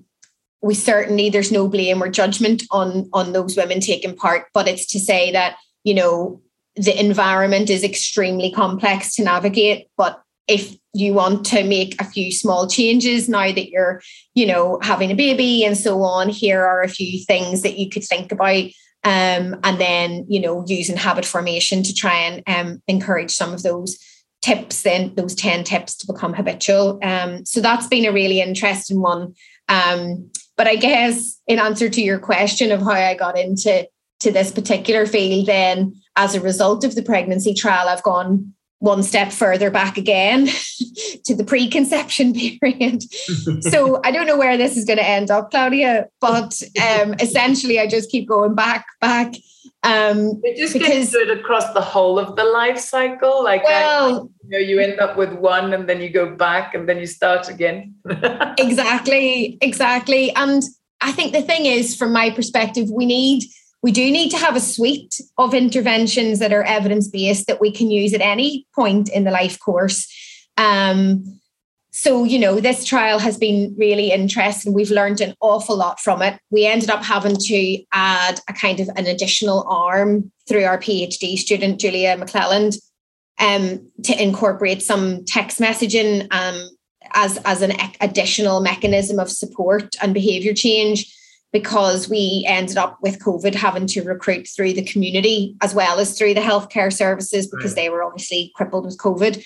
we 0.61 0.73
certainly 0.73 1.29
there's 1.29 1.51
no 1.51 1.67
blame 1.67 2.01
or 2.01 2.09
judgment 2.09 2.63
on 2.71 3.09
on 3.13 3.31
those 3.31 3.55
women 3.55 3.79
taking 3.79 4.15
part 4.15 4.47
but 4.53 4.67
it's 4.67 4.85
to 4.85 4.99
say 4.99 5.31
that 5.31 5.55
you 5.83 5.93
know 5.93 6.41
the 6.77 6.99
environment 6.99 7.69
is 7.69 7.83
extremely 7.83 8.51
complex 8.51 9.15
to 9.15 9.23
navigate 9.23 9.87
but 9.97 10.21
if 10.47 10.77
you 10.93 11.13
want 11.13 11.45
to 11.45 11.63
make 11.63 11.99
a 11.99 12.05
few 12.05 12.31
small 12.31 12.67
changes 12.67 13.27
now 13.27 13.51
that 13.51 13.69
you're 13.69 14.01
you 14.35 14.45
know 14.45 14.79
having 14.81 15.11
a 15.11 15.15
baby 15.15 15.63
and 15.63 15.77
so 15.77 16.01
on 16.01 16.29
here 16.29 16.63
are 16.63 16.83
a 16.83 16.89
few 16.89 17.23
things 17.25 17.61
that 17.61 17.77
you 17.77 17.89
could 17.89 18.03
think 18.03 18.31
about 18.31 18.65
um, 19.03 19.55
and 19.63 19.79
then 19.79 20.25
you 20.27 20.39
know 20.39 20.63
using 20.67 20.97
habit 20.97 21.25
formation 21.25 21.83
to 21.83 21.93
try 21.93 22.15
and 22.15 22.43
um, 22.47 22.81
encourage 22.87 23.31
some 23.31 23.53
of 23.53 23.63
those 23.63 23.97
tips 24.41 24.83
then 24.83 25.13
those 25.15 25.35
10 25.35 25.63
tips 25.63 25.97
to 25.97 26.07
become 26.07 26.33
habitual. 26.33 26.99
Um, 27.01 27.43
so 27.43 27.59
that's 27.59 27.87
been 27.87 28.05
a 28.05 28.13
really 28.13 28.39
interesting 28.39 29.01
one. 29.01 29.33
Um, 29.67 30.29
but 30.57 30.67
i 30.67 30.75
guess 30.75 31.39
in 31.47 31.59
answer 31.59 31.87
to 31.87 32.01
your 32.01 32.19
question 32.19 32.71
of 32.71 32.81
how 32.81 32.91
i 32.91 33.13
got 33.13 33.37
into 33.37 33.87
to 34.19 34.31
this 34.31 34.51
particular 34.51 35.05
field, 35.05 35.47
then 35.47 35.93
as 36.15 36.35
a 36.35 36.41
result 36.41 36.83
of 36.83 36.95
the 36.95 37.03
pregnancy 37.03 37.53
trial, 37.53 37.87
I've 37.87 38.03
gone 38.03 38.53
one 38.79 39.01
step 39.01 39.31
further 39.31 39.71
back 39.71 39.97
again 39.97 40.45
to 41.25 41.35
the 41.35 41.43
preconception 41.43 42.33
period. 42.61 43.03
so 43.61 44.01
I 44.03 44.11
don't 44.11 44.27
know 44.27 44.37
where 44.37 44.57
this 44.57 44.77
is 44.77 44.85
going 44.85 44.99
to 44.99 45.07
end 45.07 45.31
up, 45.31 45.51
Claudia, 45.51 46.07
but 46.21 46.59
um, 46.81 47.15
essentially 47.19 47.79
I 47.79 47.87
just 47.87 48.09
keep 48.09 48.27
going 48.27 48.55
back, 48.55 48.85
back. 49.01 49.33
Um, 49.83 50.41
it 50.43 50.57
just 50.57 50.73
because, 50.73 51.11
gets 51.11 51.13
it 51.13 51.29
across 51.29 51.71
the 51.73 51.81
whole 51.81 52.19
of 52.19 52.35
the 52.35 52.43
life 52.43 52.79
cycle. 52.79 53.43
Like, 53.43 53.63
well, 53.63 54.15
I, 54.15 54.47
you 54.47 54.49
know, 54.49 54.57
you 54.57 54.79
end 54.79 54.99
up 54.99 55.17
with 55.17 55.31
one 55.33 55.73
and 55.73 55.87
then 55.87 56.01
you 56.01 56.09
go 56.09 56.35
back 56.35 56.73
and 56.73 56.89
then 56.89 56.97
you 56.97 57.05
start 57.05 57.47
again. 57.47 57.95
exactly, 58.57 59.57
exactly. 59.61 60.33
And 60.35 60.63
I 61.01 61.11
think 61.11 61.31
the 61.31 61.43
thing 61.43 61.67
is, 61.67 61.95
from 61.95 62.11
my 62.11 62.31
perspective, 62.31 62.89
we 62.89 63.05
need 63.05 63.43
we 63.83 63.91
do 63.91 64.09
need 64.11 64.29
to 64.31 64.37
have 64.37 64.55
a 64.55 64.59
suite 64.59 65.21
of 65.37 65.53
interventions 65.53 66.39
that 66.39 66.53
are 66.53 66.63
evidence 66.63 67.07
based 67.07 67.47
that 67.47 67.61
we 67.61 67.71
can 67.71 67.91
use 67.91 68.13
at 68.13 68.21
any 68.21 68.65
point 68.73 69.09
in 69.09 69.23
the 69.23 69.31
life 69.31 69.59
course. 69.59 70.11
Um, 70.57 71.39
so, 71.91 72.23
you 72.23 72.37
know, 72.37 72.59
this 72.59 72.85
trial 72.85 73.17
has 73.17 73.37
been 73.37 73.73
really 73.77 74.11
interesting. 74.11 74.73
We've 74.73 74.91
learned 74.91 75.21
an 75.21 75.33
awful 75.41 75.75
lot 75.75 75.99
from 75.99 76.21
it. 76.21 76.39
We 76.51 76.65
ended 76.65 76.89
up 76.89 77.03
having 77.03 77.35
to 77.35 77.83
add 77.91 78.39
a 78.47 78.53
kind 78.53 78.79
of 78.79 78.89
an 78.95 79.07
additional 79.07 79.65
arm 79.67 80.31
through 80.47 80.65
our 80.65 80.77
PhD 80.77 81.37
student, 81.37 81.79
Julia 81.79 82.15
McClelland, 82.15 82.77
um, 83.39 83.91
to 84.03 84.21
incorporate 84.21 84.81
some 84.81 85.25
text 85.25 85.59
messaging 85.59 86.27
um, 86.31 86.69
as, 87.13 87.39
as 87.45 87.61
an 87.61 87.73
additional 88.01 88.59
mechanism 88.59 89.17
of 89.19 89.29
support 89.31 89.95
and 90.01 90.13
behavior 90.13 90.53
change 90.53 91.11
because 91.53 92.09
we 92.09 92.45
ended 92.47 92.77
up 92.77 92.97
with 93.01 93.19
COVID 93.19 93.55
having 93.55 93.87
to 93.87 94.03
recruit 94.03 94.47
through 94.47 94.73
the 94.73 94.83
community 94.83 95.55
as 95.61 95.73
well 95.73 95.99
as 95.99 96.17
through 96.17 96.33
the 96.33 96.41
healthcare 96.41 96.91
services 96.91 97.47
because 97.47 97.71
right. 97.71 97.83
they 97.83 97.89
were 97.89 98.03
obviously 98.03 98.51
crippled 98.55 98.85
with 98.85 98.97
COVID. 98.97 99.43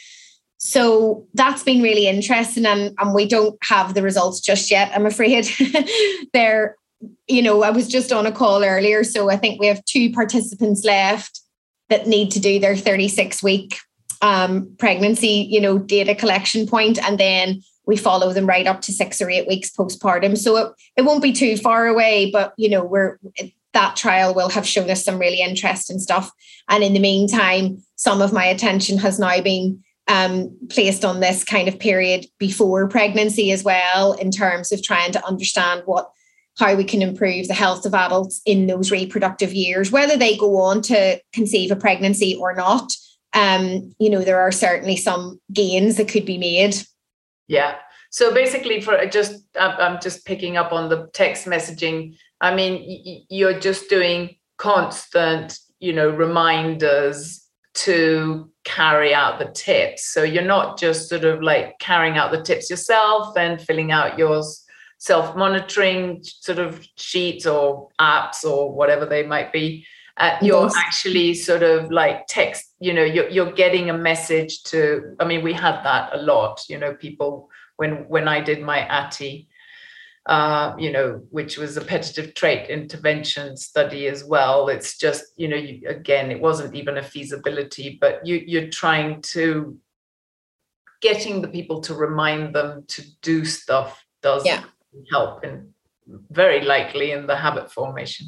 So 0.58 1.28
that's 1.34 1.64
been 1.64 1.82
really 1.82 2.08
interesting. 2.08 2.66
And, 2.66 2.94
and 3.00 3.14
we 3.14 3.28
don't 3.28 3.58
have 3.64 3.94
the 3.94 4.04
results 4.04 4.40
just 4.40 4.70
yet, 4.70 4.92
I'm 4.94 5.06
afraid. 5.06 5.50
They're, 6.34 6.76
you 7.28 7.42
know, 7.42 7.64
I 7.64 7.72
was 7.72 7.88
just 7.88 8.12
on 8.12 8.26
a 8.26 8.32
call 8.32 8.64
earlier. 8.64 9.04
So 9.04 9.30
I 9.30 9.38
think 9.38 9.60
we 9.60 9.68
have 9.68 9.84
two 9.86 10.12
participants 10.12 10.84
left 10.84 11.42
that 11.90 12.08
need 12.08 12.32
to 12.32 12.40
do 12.40 12.60
their 12.60 12.76
36 12.76 13.42
week 13.44 13.78
um, 14.22 14.76
pregnancy, 14.78 15.48
you 15.50 15.60
know, 15.60 15.78
data 15.78 16.16
collection 16.16 16.68
point, 16.68 17.00
and 17.04 17.20
then 17.20 17.62
we 17.86 17.98
follow 17.98 18.32
them 18.34 18.46
right 18.46 18.68
up 18.68 18.82
to 18.82 18.94
six 18.94 19.22
or 19.22 19.30
eight 19.30 19.48
weeks 19.48 19.72
postpartum. 19.72 20.38
So 20.38 20.58
it, 20.58 20.74
it 20.98 21.02
won't 21.02 21.24
be 21.24 21.34
too 21.34 21.58
far 21.58 21.88
away, 21.88 22.30
but 22.32 22.54
you 22.58 22.70
know, 22.70 22.84
we're 22.84 23.20
that 23.74 23.96
trial 23.96 24.34
will 24.34 24.50
have 24.50 24.68
shown 24.68 24.90
us 24.90 25.06
some 25.06 25.18
really 25.18 25.42
interesting 25.42 26.00
stuff. 26.00 26.32
And 26.70 26.84
in 26.84 26.94
the 26.94 27.00
meantime, 27.00 27.82
some 27.96 28.22
of 28.22 28.34
my 28.34 28.46
attention 28.46 28.98
has 28.98 29.18
now 29.18 29.42
been 29.42 29.82
um, 30.08 30.58
placed 30.70 31.06
on 31.06 31.20
this 31.20 31.44
kind 31.44 31.68
of 31.68 31.80
period 31.80 32.26
before 32.38 32.88
pregnancy 32.90 33.52
as 33.52 33.64
well, 33.64 34.14
in 34.14 34.32
terms 34.32 34.72
of 34.72 34.84
trying 34.84 35.12
to 35.14 35.26
understand 35.26 35.84
what 35.86 36.12
how 36.60 36.76
we 36.76 36.84
can 36.84 37.02
improve 37.02 37.48
the 37.48 37.54
health 37.54 37.86
of 37.86 37.94
adults 37.94 38.42
in 38.46 38.68
those 38.68 38.92
reproductive 38.92 39.54
years, 39.54 39.90
whether 39.90 40.18
they 40.18 40.36
go 40.36 40.58
on 40.58 40.82
to 40.82 41.20
conceive 41.32 41.72
a 41.72 41.78
pregnancy 41.78 42.36
or 42.36 42.54
not. 42.54 42.92
Um, 43.34 43.96
you 44.00 44.10
know, 44.10 44.22
there 44.22 44.42
are 44.42 44.52
certainly 44.52 44.98
some 44.98 45.40
gains 45.54 45.96
that 45.96 46.10
could 46.10 46.26
be 46.26 46.38
made 46.38 46.76
yeah. 47.52 47.76
So 48.12 48.34
basically, 48.34 48.80
for 48.80 48.98
uh, 48.98 49.06
just 49.06 49.44
I'm 49.60 50.00
just 50.02 50.26
picking 50.26 50.56
up 50.56 50.72
on 50.72 50.88
the 50.88 51.10
text 51.14 51.46
messaging. 51.46 52.16
I 52.40 52.56
mean, 52.56 53.26
you're 53.30 53.60
just 53.60 53.90
doing 53.90 54.38
constant, 54.58 55.60
you 55.80 55.92
know, 55.92 56.10
reminders 56.10 57.46
to 57.74 58.50
carry 58.64 59.14
out 59.14 59.38
the 59.38 59.52
tips. 59.52 60.14
So 60.14 60.24
you're 60.24 60.44
not 60.44 60.80
just 60.80 61.10
sort 61.10 61.26
of 61.26 61.44
like 61.44 61.78
carrying 61.80 62.18
out 62.18 62.32
the 62.32 62.42
tips 62.42 62.70
yourself 62.70 63.36
and 63.38 63.62
filling 63.62 63.92
out 63.92 64.18
your 64.18 64.42
self-monitoring 65.00 66.24
sort 66.24 66.60
of 66.60 66.88
sheets 66.96 67.46
or 67.46 67.90
apps 68.00 68.46
or 68.46 68.74
whatever 68.74 69.06
they 69.06 69.24
might 69.24 69.52
be. 69.52 69.86
Uh, 70.22 70.38
you're 70.42 70.70
actually 70.78 71.34
sort 71.34 71.64
of 71.64 71.90
like 71.90 72.28
text 72.28 72.76
you 72.80 72.94
know 72.94 73.04
you're, 73.04 73.28
you're 73.30 73.52
getting 73.54 73.90
a 73.90 73.98
message 73.98 74.62
to 74.62 75.16
i 75.20 75.26
mean 75.26 75.42
we 75.44 75.52
had 75.52 75.82
that 75.84 76.14
a 76.14 76.22
lot 76.22 76.62
you 76.70 76.78
know 76.78 76.94
people 76.94 77.50
when 77.78 78.08
when 78.08 78.28
i 78.28 78.40
did 78.40 78.62
my 78.62 78.88
ATI 78.88 79.48
uh, 80.28 80.76
you 80.78 80.92
know, 80.92 81.22
which 81.32 81.58
was 81.58 81.78
a 81.78 81.82
appetitive 81.82 82.36
trait 82.36 82.70
intervention 82.70 83.58
study 83.58 84.08
as 84.08 84.24
well. 84.24 84.70
It's 84.70 84.98
just, 84.98 85.26
you 85.36 85.48
know, 85.48 85.56
you, 85.56 85.82
again, 85.88 86.30
it 86.30 86.40
wasn't 86.40 86.76
even 86.76 86.98
a 86.98 87.04
feasibility, 87.04 87.98
but 88.00 88.26
you, 88.26 88.36
you're 88.46 88.70
trying 88.70 89.24
to 89.34 89.78
getting 91.02 91.42
the 91.42 91.48
people 91.48 91.82
to 91.82 91.96
remind 91.96 92.54
them 92.54 92.86
to 92.90 93.04
do 93.22 93.44
stuff 93.44 94.06
does 94.22 94.46
yeah. 94.46 94.64
help 95.12 95.44
and 95.44 95.70
very 96.30 96.62
likely 96.62 97.12
in 97.12 97.26
the 97.26 97.36
habit 97.36 97.72
formation. 97.72 98.28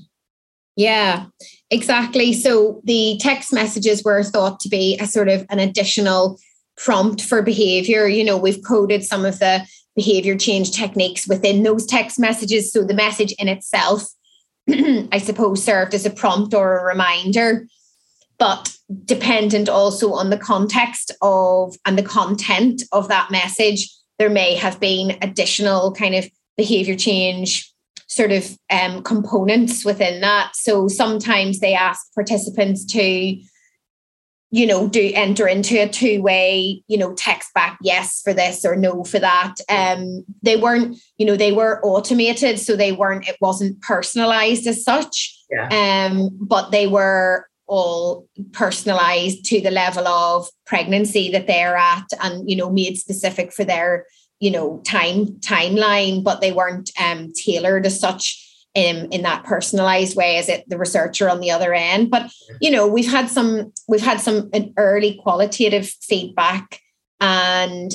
Yeah, 0.75 1.25
exactly. 1.69 2.33
So 2.33 2.81
the 2.83 3.19
text 3.21 3.53
messages 3.53 4.03
were 4.03 4.23
thought 4.23 4.59
to 4.61 4.69
be 4.69 4.97
a 4.99 5.05
sort 5.05 5.29
of 5.29 5.45
an 5.49 5.59
additional 5.59 6.39
prompt 6.77 7.21
for 7.21 7.41
behavior. 7.41 8.07
You 8.07 8.23
know, 8.23 8.37
we've 8.37 8.63
coded 8.63 9.03
some 9.03 9.25
of 9.25 9.39
the 9.39 9.65
behavior 9.95 10.35
change 10.35 10.71
techniques 10.71 11.27
within 11.27 11.63
those 11.63 11.85
text 11.85 12.19
messages. 12.19 12.71
So 12.71 12.83
the 12.83 12.95
message 12.95 13.33
in 13.33 13.47
itself, 13.47 14.07
I 14.69 15.19
suppose, 15.19 15.63
served 15.63 15.93
as 15.93 16.05
a 16.05 16.09
prompt 16.09 16.55
or 16.55 16.79
a 16.79 16.85
reminder, 16.85 17.67
but 18.39 18.75
dependent 19.05 19.69
also 19.69 20.13
on 20.13 20.31
the 20.31 20.37
context 20.37 21.11
of 21.21 21.75
and 21.85 21.97
the 21.97 22.03
content 22.03 22.83
of 22.91 23.07
that 23.09 23.29
message, 23.29 23.89
there 24.17 24.29
may 24.29 24.55
have 24.55 24.79
been 24.79 25.17
additional 25.21 25.91
kind 25.93 26.15
of 26.15 26.27
behavior 26.57 26.95
change 26.95 27.72
sort 28.13 28.31
of 28.31 28.57
um, 28.69 29.03
components 29.03 29.83
within 29.83 30.21
that. 30.21 30.55
So 30.55 30.87
sometimes 30.87 31.59
they 31.59 31.73
ask 31.73 32.13
participants 32.13 32.85
to 32.85 33.37
you 34.55 34.67
know, 34.67 34.87
do 34.87 35.11
enter 35.15 35.47
into 35.47 35.81
a 35.81 35.89
two-way, 35.89 36.83
you 36.87 36.95
know, 36.95 37.15
text 37.15 37.51
back 37.55 37.75
yes 37.81 38.21
for 38.23 38.35
this 38.35 38.63
or 38.63 38.75
no 38.75 39.03
for 39.03 39.17
that. 39.17 39.55
Um, 39.67 40.23
they 40.43 40.57
weren't, 40.57 40.95
you 41.17 41.25
know, 41.25 41.35
they 41.35 41.51
were 41.51 41.83
automated, 41.83 42.59
so 42.59 42.75
they 42.75 42.91
weren't, 42.91 43.27
it 43.27 43.35
wasn't 43.41 43.81
personalized 43.81 44.67
as 44.67 44.83
such. 44.83 45.35
Yeah. 45.49 45.69
Um, 45.69 46.29
but 46.39 46.69
they 46.69 46.85
were 46.85 47.47
all 47.65 48.27
personalized 48.51 49.43
to 49.45 49.59
the 49.59 49.71
level 49.71 50.07
of 50.07 50.47
pregnancy 50.67 51.31
that 51.31 51.47
they're 51.47 51.75
at 51.75 52.05
and, 52.21 52.47
you 52.47 52.55
know, 52.55 52.69
made 52.69 52.99
specific 52.99 53.51
for 53.51 53.63
their, 53.63 54.05
you 54.43 54.51
know, 54.51 54.81
time 54.83 55.27
timeline, 55.39 56.21
but 56.21 56.41
they 56.41 56.51
weren't 56.51 56.91
um 56.99 57.31
tailored 57.31 57.85
as 57.85 57.97
such 57.97 58.43
in 58.75 59.07
in 59.11 59.21
that 59.21 59.45
personalized 59.45 60.17
way 60.17 60.37
as 60.37 60.49
it 60.49 60.67
the 60.67 60.77
researcher 60.77 61.29
on 61.29 61.39
the 61.39 61.49
other 61.49 61.73
end. 61.73 62.11
But 62.11 62.29
you 62.59 62.69
know 62.69 62.85
we've 62.85 63.09
had 63.09 63.29
some 63.29 63.71
we've 63.87 64.03
had 64.03 64.19
some 64.19 64.51
early 64.77 65.17
qualitative 65.23 65.87
feedback 65.87 66.81
and 67.21 67.89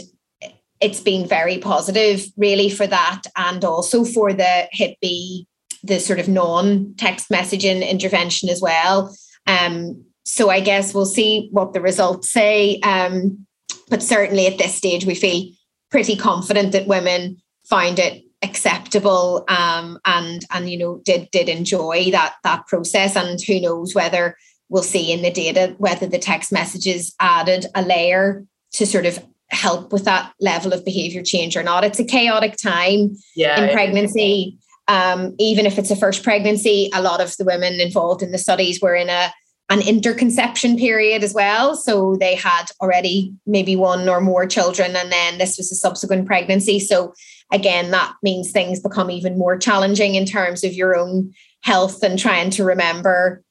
it's 0.80 1.00
been 1.00 1.28
very 1.28 1.58
positive 1.58 2.24
really 2.38 2.70
for 2.70 2.86
that 2.86 3.22
and 3.36 3.62
also 3.62 4.04
for 4.04 4.32
the 4.32 4.68
HIPPY 4.72 5.46
the 5.82 6.00
sort 6.00 6.18
of 6.18 6.28
non-text 6.28 7.28
messaging 7.28 7.86
intervention 7.86 8.48
as 8.48 8.62
well. 8.62 9.14
Um 9.46 10.02
so 10.24 10.48
i 10.48 10.60
guess 10.60 10.94
we'll 10.94 11.04
see 11.04 11.50
what 11.52 11.74
the 11.74 11.82
results 11.82 12.30
say. 12.30 12.80
Um 12.80 13.46
but 13.90 14.02
certainly 14.02 14.46
at 14.46 14.56
this 14.56 14.74
stage 14.74 15.04
we 15.04 15.14
feel 15.14 15.52
pretty 15.90 16.16
confident 16.16 16.72
that 16.72 16.86
women 16.86 17.40
find 17.64 17.98
it 17.98 18.24
acceptable 18.42 19.44
um, 19.48 19.98
and 20.04 20.44
and 20.52 20.70
you 20.70 20.78
know 20.78 21.00
did 21.04 21.28
did 21.32 21.48
enjoy 21.48 22.10
that 22.10 22.34
that 22.44 22.66
process. 22.66 23.16
And 23.16 23.40
who 23.40 23.60
knows 23.60 23.94
whether 23.94 24.36
we'll 24.68 24.82
see 24.82 25.12
in 25.12 25.22
the 25.22 25.30
data 25.30 25.74
whether 25.78 26.06
the 26.06 26.18
text 26.18 26.52
messages 26.52 27.14
added 27.20 27.66
a 27.74 27.82
layer 27.82 28.44
to 28.72 28.86
sort 28.86 29.06
of 29.06 29.24
help 29.50 29.92
with 29.92 30.04
that 30.04 30.32
level 30.40 30.72
of 30.72 30.84
behavior 30.84 31.22
change 31.22 31.56
or 31.56 31.62
not. 31.62 31.84
It's 31.84 31.98
a 31.98 32.04
chaotic 32.04 32.56
time 32.56 33.16
yeah, 33.34 33.62
in 33.62 33.72
pregnancy. 33.72 34.58
Um, 34.88 35.34
even 35.38 35.66
if 35.66 35.78
it's 35.78 35.90
a 35.90 35.96
first 35.96 36.22
pregnancy 36.22 36.90
a 36.94 37.02
lot 37.02 37.20
of 37.20 37.36
the 37.36 37.44
women 37.44 37.78
involved 37.78 38.22
in 38.22 38.32
the 38.32 38.38
studies 38.38 38.80
were 38.80 38.94
in 38.94 39.10
a 39.10 39.30
an 39.70 39.82
interconception 39.82 40.78
period 40.78 41.22
as 41.22 41.34
well. 41.34 41.76
So 41.76 42.16
they 42.18 42.34
had 42.34 42.66
already 42.80 43.34
maybe 43.46 43.76
one 43.76 44.08
or 44.08 44.20
more 44.20 44.46
children, 44.46 44.96
and 44.96 45.12
then 45.12 45.38
this 45.38 45.58
was 45.58 45.70
a 45.70 45.76
subsequent 45.76 46.26
pregnancy. 46.26 46.80
So 46.80 47.12
again, 47.52 47.90
that 47.90 48.14
means 48.22 48.50
things 48.50 48.80
become 48.80 49.10
even 49.10 49.38
more 49.38 49.58
challenging 49.58 50.14
in 50.14 50.24
terms 50.24 50.64
of 50.64 50.72
your 50.72 50.96
own 50.96 51.32
health 51.62 52.02
and 52.02 52.18
trying 52.18 52.50
to 52.50 52.64
remember 52.64 53.42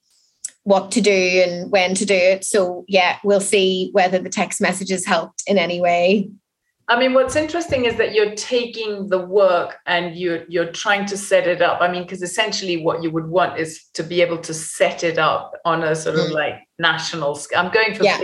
what 0.64 0.92
to 0.92 1.02
do 1.02 1.44
and 1.46 1.72
when 1.72 1.96
to 1.96 2.06
do 2.06 2.14
it. 2.14 2.44
So, 2.44 2.84
yeah, 2.88 3.20
we'll 3.24 3.40
see 3.40 3.90
whether 3.94 4.20
the 4.20 4.30
text 4.30 4.60
messages 4.60 5.06
helped 5.06 5.44
in 5.48 5.58
any 5.58 5.80
way. 5.80 6.30
I 6.90 6.98
mean, 6.98 7.14
what's 7.14 7.36
interesting 7.36 7.84
is 7.84 7.98
that 7.98 8.14
you're 8.14 8.34
taking 8.36 9.08
the 9.08 9.20
work 9.20 9.78
and 9.86 10.16
you're 10.16 10.46
you're 10.48 10.72
trying 10.72 11.06
to 11.08 11.18
set 11.18 11.46
it 11.46 11.62
up. 11.62 11.82
I 11.82 11.92
mean, 11.92 12.04
because 12.04 12.22
essentially 12.22 12.82
what 12.84 13.04
you 13.04 13.12
would 13.12 13.28
want 13.28 13.60
is 13.60 13.86
to 13.96 14.04
be 14.04 14.22
able 14.22 14.38
to 14.40 14.54
set 14.54 15.04
it 15.04 15.18
up 15.18 15.54
on 15.66 15.84
a 15.84 15.96
sort 15.96 16.16
of 16.16 16.28
mm. 16.28 16.34
like 16.34 16.56
national 16.80 17.36
scale. 17.36 17.60
I'm 17.60 17.72
going 17.72 17.94
for 17.94 18.06
yeah. 18.06 18.22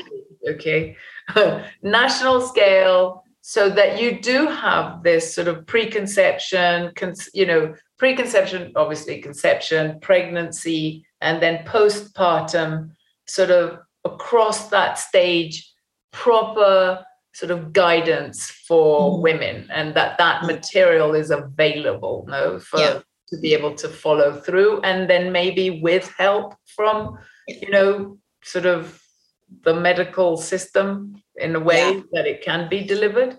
okay, 0.48 0.96
national 1.84 2.40
scale 2.42 3.24
so 3.46 3.70
that 3.70 4.02
you 4.02 4.22
do 4.22 4.48
have 4.48 5.04
this 5.04 5.36
sort 5.36 5.50
of 5.50 5.68
preconception, 5.68 6.94
you 7.34 7.46
know, 7.46 7.76
preconception, 7.98 8.72
obviously 8.78 9.22
conception, 9.22 10.00
pregnancy, 10.00 11.06
and 11.20 11.44
then 11.44 11.66
postpartum, 11.66 12.92
sort 13.28 13.52
of 13.52 13.80
across 14.06 14.70
that 14.70 14.98
stage, 14.98 15.70
proper 16.12 17.04
sort 17.34 17.52
of 17.52 17.74
guidance 17.74 18.50
for 18.68 19.12
mm. 19.12 19.22
women, 19.22 19.68
and 19.72 19.96
that 19.96 20.18
that 20.18 20.44
material 20.44 21.16
is 21.16 21.32
available, 21.32 22.26
no, 22.28 22.60
for 22.60 22.80
yeah. 22.80 23.00
to 23.30 23.38
be 23.40 23.54
able 23.54 23.76
to 23.76 23.90
follow 23.90 24.40
through, 24.40 24.82
and 24.82 25.10
then 25.10 25.32
maybe 25.32 25.82
with 25.82 26.12
help 26.18 26.56
from, 26.76 27.18
you 27.48 27.70
know, 27.70 28.18
sort 28.44 28.66
of 28.66 29.02
the 29.64 29.74
medical 29.74 30.38
system 30.38 31.22
in 31.36 31.56
a 31.56 31.60
way 31.60 31.96
yeah. 31.96 32.02
that 32.12 32.28
it 32.28 32.44
can 32.44 32.70
be 32.70 32.84
delivered? 32.84 33.38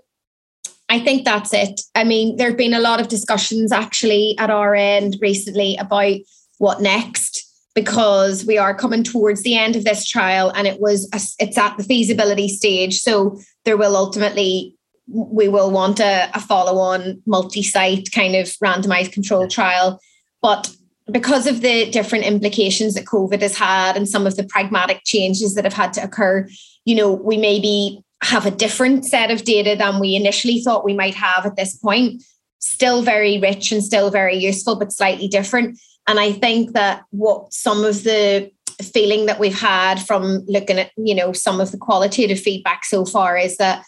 I 0.89 1.01
think 1.01 1.25
that's 1.25 1.53
it. 1.53 1.81
I 1.95 2.05
mean, 2.05 2.37
there 2.37 2.49
have 2.49 2.59
been 2.59 2.75
a 2.75 2.81
lot 2.81 3.01
of 3.01 3.09
discussions 3.09 3.73
actually 3.73 4.37
at 4.39 4.51
our 4.51 4.75
end 4.75 5.17
recently 5.21 5.77
about 5.77 6.19
what 6.59 6.81
next 6.81 7.44
because 7.75 8.45
we 8.47 8.57
are 8.57 8.75
coming 8.75 9.03
towards 9.03 9.43
the 9.43 9.57
end 9.57 9.77
of 9.77 9.85
this 9.85 10.07
trial 10.07 10.51
and 10.51 10.67
it 10.67 10.81
was 10.81 11.09
a, 11.13 11.21
it's 11.43 11.59
at 11.59 11.77
the 11.77 11.85
feasibility 11.85 12.49
stage 12.49 13.01
so 13.01 13.39
there 13.65 13.77
will 13.77 13.97
ultimately 13.97 14.77
we 15.07 15.49
will 15.49 15.71
want 15.71 16.01
a, 16.01 16.31
a 16.35 16.41
follow-on 16.41 17.21
multi-site 17.27 18.11
kind 18.13 18.35
of 18.35 18.47
randomized 18.63 19.13
control 19.13 19.49
trial 19.49 20.01
but 20.41 20.71
because 21.11 21.47
of 21.47 21.61
the 21.61 21.91
different 21.91 22.25
implications 22.25 22.95
that 22.95 23.05
COVID 23.05 23.43
has 23.43 23.57
had 23.57 23.97
and 23.97 24.09
some 24.09 24.27
of 24.27 24.37
the 24.37 24.45
pragmatic 24.45 25.03
changes 25.05 25.55
that 25.55 25.65
have 25.65 25.75
had 25.75 25.93
to 25.95 26.03
occur, 26.03 26.49
you 26.85 26.95
know, 26.95 27.13
we 27.13 27.37
maybe 27.37 28.03
have 28.23 28.47
a 28.47 28.51
different 28.51 29.05
set 29.05 29.31
of 29.31 29.45
data 29.45 29.77
than 29.77 30.01
we 30.01 30.17
initially 30.17 30.61
thought 30.61 30.85
we 30.85 30.95
might 30.95 31.15
have 31.15 31.45
at 31.45 31.57
this 31.57 31.77
point. 31.77 32.23
Still 32.59 33.03
very 33.03 33.39
rich 33.39 33.71
and 33.71 33.85
still 33.85 34.11
very 34.11 34.37
useful, 34.37 34.77
but 34.77 34.93
slightly 34.93 35.29
different. 35.29 35.79
And 36.07 36.21
I 36.21 36.33
think 36.33 36.73
that 36.73 37.05
what 37.11 37.53
some 37.53 37.85
of 37.85 38.03
the 38.05 38.51
feeling 38.83 39.27
that 39.27 39.41
we've 39.41 39.59
had 39.59 40.01
from 40.01 40.45
looking 40.47 40.79
at, 40.79 40.91
you 40.97 41.15
know, 41.15 41.33
some 41.33 41.61
of 41.61 41.71
the 41.71 41.79
qualitative 41.79 42.41
feedback 42.41 42.85
so 42.85 43.05
far 43.05 43.37
is 43.37 43.57
that 43.57 43.85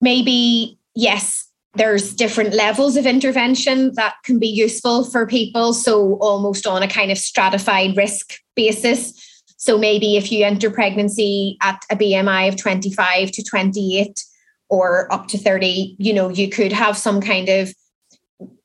maybe, 0.00 0.78
yes, 0.94 1.48
there's 1.74 2.14
different 2.14 2.54
levels 2.54 2.96
of 2.96 3.06
intervention 3.06 3.92
that 3.94 4.14
can 4.24 4.38
be 4.38 4.48
useful 4.48 5.04
for 5.04 5.26
people. 5.26 5.72
So, 5.72 6.16
almost 6.20 6.66
on 6.66 6.82
a 6.82 6.88
kind 6.88 7.10
of 7.10 7.18
stratified 7.18 7.96
risk 7.96 8.34
basis. 8.54 9.42
So, 9.56 9.78
maybe 9.78 10.16
if 10.16 10.30
you 10.30 10.44
enter 10.44 10.70
pregnancy 10.70 11.56
at 11.62 11.82
a 11.90 11.96
BMI 11.96 12.48
of 12.48 12.56
25 12.56 13.30
to 13.32 13.42
28 13.42 14.22
or 14.68 15.12
up 15.12 15.28
to 15.28 15.38
30, 15.38 15.96
you 15.98 16.12
know, 16.12 16.28
you 16.28 16.48
could 16.48 16.72
have 16.72 16.98
some 16.98 17.20
kind 17.20 17.48
of 17.48 17.72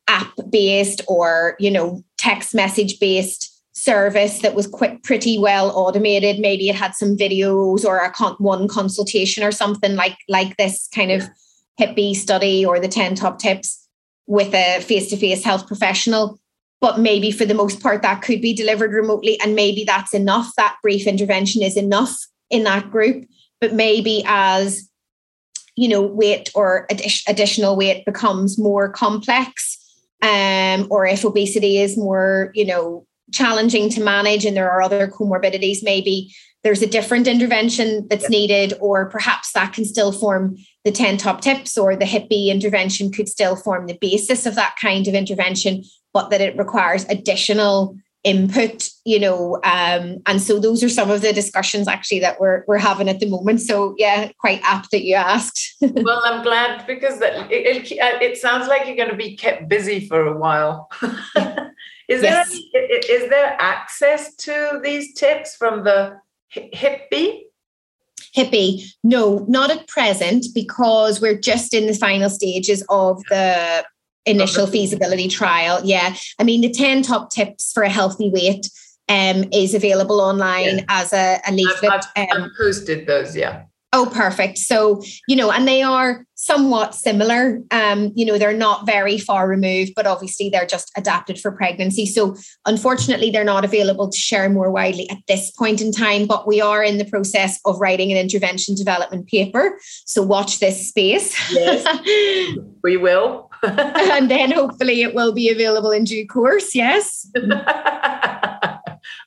app 0.10 0.34
based 0.50 1.02
or, 1.08 1.56
you 1.60 1.72
know, 1.72 2.04
text 2.18 2.54
message 2.54 3.00
based 3.00 3.54
service 3.74 4.40
that 4.40 4.56
was 4.56 4.66
quick, 4.66 5.04
pretty 5.04 5.38
well 5.38 5.72
automated. 5.76 6.40
Maybe 6.40 6.70
it 6.70 6.76
had 6.76 6.96
some 6.96 7.16
videos 7.16 7.86
or 7.86 8.00
a 8.00 8.12
con- 8.12 8.36
one 8.40 8.68
consultation 8.68 9.44
or 9.44 9.52
something 9.52 9.96
like 9.96 10.18
like 10.28 10.58
this 10.58 10.88
kind 10.94 11.12
of 11.12 11.24
B 11.96 12.16
study 12.16 12.66
or 12.66 12.80
the 12.80 12.88
10 12.88 13.16
top 13.16 13.38
tips 13.38 13.88
with 14.26 14.54
a 14.54 14.82
face 14.82 15.10
to 15.12 15.18
face 15.18 15.44
health 15.44 15.68
professional. 15.68 16.40
But 16.82 17.00
maybe 17.00 17.32
for 17.32 17.46
the 17.46 17.54
most 17.54 17.82
part, 17.82 18.02
that 18.02 18.22
could 18.22 18.42
be 18.42 18.54
delivered 18.54 18.94
remotely. 18.94 19.40
And 19.42 19.56
maybe 19.56 19.84
that's 19.84 20.14
enough. 20.14 20.52
That 20.58 20.78
brief 20.82 21.08
intervention 21.08 21.62
is 21.62 21.78
enough 21.78 22.16
in 22.50 22.64
that 22.64 22.92
group. 22.92 23.26
But 23.62 23.74
maybe 23.74 24.24
as 24.28 24.88
you 25.78 25.88
know, 25.88 26.02
weight 26.02 26.50
or 26.56 26.88
additional 27.28 27.76
weight 27.76 28.04
becomes 28.04 28.58
more 28.58 28.90
complex, 28.90 29.77
um, 30.22 30.88
or 30.90 31.06
if 31.06 31.24
obesity 31.24 31.80
is 31.80 31.98
more, 31.98 32.52
you 32.54 32.66
know, 32.66 33.06
challenging 33.32 33.90
to 33.90 34.02
manage 34.02 34.46
and 34.46 34.56
there 34.56 34.72
are 34.72 34.82
other 34.82 35.08
comorbidities, 35.08 35.84
maybe 35.84 36.34
there's 36.64 36.82
a 36.82 36.88
different 36.88 37.28
intervention 37.28 38.08
that's 38.10 38.30
needed, 38.30 38.74
or 38.82 39.10
perhaps 39.10 39.52
that 39.54 39.74
can 39.74 39.86
still 39.86 40.12
form 40.12 40.58
the 40.84 40.92
10 40.92 41.18
top 41.18 41.42
tips, 41.42 41.78
or 41.78 41.96
the 41.96 42.06
HIPPY 42.06 42.50
intervention 42.50 43.12
could 43.12 43.30
still 43.30 43.56
form 43.56 43.88
the 43.88 43.98
basis 44.02 44.46
of 44.46 44.56
that 44.56 44.76
kind 44.82 45.08
of 45.08 45.14
intervention, 45.14 45.84
but 46.14 46.30
that 46.30 46.42
it 46.42 46.58
requires 46.58 47.06
additional 47.06 47.96
input 48.28 48.90
you 49.06 49.20
know 49.20 49.56
um, 49.64 50.18
and 50.26 50.42
so 50.42 50.60
those 50.60 50.84
are 50.84 50.90
some 50.90 51.10
of 51.10 51.22
the 51.22 51.32
discussions 51.32 51.88
actually 51.88 52.20
that 52.20 52.40
we're, 52.42 52.66
we're 52.68 52.78
having 52.78 53.08
at 53.08 53.20
the 53.22 53.30
moment 53.30 53.62
so 53.62 53.96
yeah 53.98 54.30
quite 54.40 54.60
apt 54.64 54.92
that 54.92 55.04
you 55.04 55.16
asked 55.16 55.76
well 55.82 56.22
i'm 56.26 56.44
glad 56.44 56.86
because 56.86 57.22
it, 57.22 57.34
it, 57.50 57.92
it, 58.22 58.38
sounds 58.38 58.68
like 58.68 58.86
you're 58.86 58.98
going 58.98 59.10
to 59.10 59.16
be 59.16 59.38
kept 59.38 59.70
busy 59.70 60.06
for 60.08 60.28
a 60.28 60.38
while 60.38 60.90
is 62.10 62.22
yes. 62.22 62.52
there 62.74 63.00
is 63.10 63.30
there 63.30 63.56
access 63.60 64.36
to 64.36 64.80
these 64.84 65.14
tips 65.14 65.56
from 65.56 65.84
the 65.86 66.20
HIPPY? 66.50 67.44
HIPPY. 68.36 68.84
no 69.04 69.46
not 69.48 69.72
at 69.72 69.88
present 69.88 70.48
because 70.54 71.22
we're 71.22 71.40
just 71.40 71.74
in 71.74 71.88
the 71.88 71.94
final 71.94 72.30
stages 72.30 72.84
of 72.90 73.24
the 73.30 73.86
initial 74.28 74.68
feasibility 74.68 75.28
trial. 75.28 75.82
Yeah. 75.84 76.16
I 76.40 76.44
mean, 76.44 76.62
the 76.62 76.70
10 76.70 77.02
top 77.02 77.32
tips 77.32 77.72
for 77.74 77.84
a 77.84 77.90
healthy 77.90 78.30
weight 78.30 78.70
um, 79.10 79.46
is 79.52 79.74
available 79.74 80.22
online 80.22 80.80
yeah. 80.80 80.86
as 80.90 81.14
a, 81.14 81.40
a 81.48 81.52
leaflet. 81.52 81.92
I've, 81.92 82.04
I've, 82.16 82.30
um, 82.30 82.44
I've 82.44 82.52
posted 82.58 83.08
those, 83.08 83.36
yeah. 83.36 83.64
Oh, 83.94 84.12
perfect. 84.14 84.58
So, 84.58 85.02
you 85.30 85.36
know, 85.36 85.50
and 85.50 85.66
they 85.66 85.82
are 85.82 86.26
somewhat 86.36 86.94
similar. 86.94 87.62
Um, 87.72 88.12
you 88.16 88.26
know, 88.26 88.38
they're 88.38 88.56
not 88.56 88.86
very 88.86 89.18
far 89.18 89.48
removed, 89.48 89.94
but 89.96 90.06
obviously 90.06 90.50
they're 90.50 90.66
just 90.66 90.92
adapted 90.98 91.40
for 91.40 91.54
pregnancy. 91.54 92.06
So, 92.06 92.36
unfortunately, 92.66 93.32
they're 93.32 93.46
not 93.46 93.64
available 93.64 94.10
to 94.10 94.18
share 94.18 94.50
more 94.50 94.72
widely 94.72 95.10
at 95.10 95.20
this 95.30 95.52
point 95.52 95.82
in 95.82 95.94
time, 95.94 96.28
but 96.28 96.46
we 96.46 96.60
are 96.60 96.84
in 96.84 96.98
the 96.98 97.06
process 97.06 97.60
of 97.64 97.80
writing 97.80 98.12
an 98.12 98.18
intervention 98.18 98.76
development 98.76 99.28
paper. 99.28 99.80
So, 100.06 100.22
watch 100.22 100.60
this 100.60 100.90
space. 100.90 101.34
Yes, 101.52 101.88
we 102.84 102.98
will. 102.98 103.47
and 103.64 104.30
then 104.30 104.52
hopefully 104.52 105.02
it 105.02 105.14
will 105.14 105.34
be 105.34 105.50
available 105.50 105.92
in 105.92 106.04
due 106.04 106.28
course. 106.28 106.76
Yes. 106.76 107.30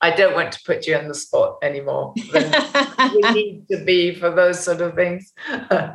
I 0.03 0.11
don't 0.16 0.35
want 0.35 0.53
to 0.53 0.61
put 0.64 0.87
you 0.87 0.97
on 0.97 1.09
the 1.09 1.14
spot 1.14 1.59
anymore. 1.62 2.14
we 2.16 3.21
need 3.33 3.66
to 3.71 3.85
be 3.85 4.14
for 4.14 4.31
those 4.31 4.62
sort 4.62 4.81
of 4.81 4.95
things. 4.95 5.33
Uh, 5.71 5.95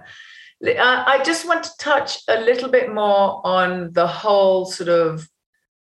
I 0.62 1.22
just 1.24 1.48
want 1.48 1.64
to 1.64 1.78
touch 1.80 2.20
a 2.28 2.40
little 2.42 2.70
bit 2.70 2.94
more 2.94 3.46
on 3.46 3.94
the 3.94 4.08
whole 4.08 4.66
sort 4.66 4.90
of 4.90 5.28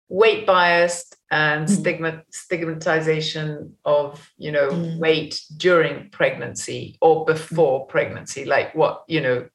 weight 0.09 0.45
bias 0.45 1.11
and 1.31 1.67
mm. 1.67 1.69
stigma 1.69 2.23
stigmatization 2.31 3.75
of 3.83 4.31
you 4.37 4.51
know 4.51 4.69
mm. 4.69 4.97
weight 4.99 5.41
during 5.57 6.09
pregnancy 6.11 6.97
or 7.01 7.25
before 7.25 7.85
mm. 7.85 7.89
pregnancy 7.89 8.45
like 8.45 8.73
what 8.75 9.03
you 9.07 9.21
know. 9.21 9.47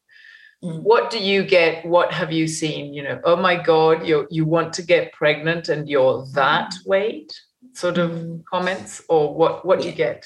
What 0.62 1.10
do 1.10 1.18
you 1.18 1.42
get? 1.42 1.84
What 1.84 2.12
have 2.12 2.30
you 2.30 2.46
seen? 2.46 2.94
You 2.94 3.02
know 3.02 3.20
oh 3.24 3.36
my 3.36 3.60
god 3.60 4.06
you 4.06 4.28
you 4.30 4.44
want 4.44 4.72
to 4.74 4.82
get 4.82 5.12
pregnant 5.12 5.68
and 5.68 5.88
you're 5.88 6.24
that 6.34 6.70
mm. 6.70 6.86
weight? 6.86 7.32
Sort 7.74 7.98
of 7.98 8.12
mm. 8.12 8.44
comments 8.44 9.02
or 9.08 9.34
what 9.34 9.66
what 9.66 9.80
do 9.80 9.88
you 9.88 9.92
get? 9.92 10.24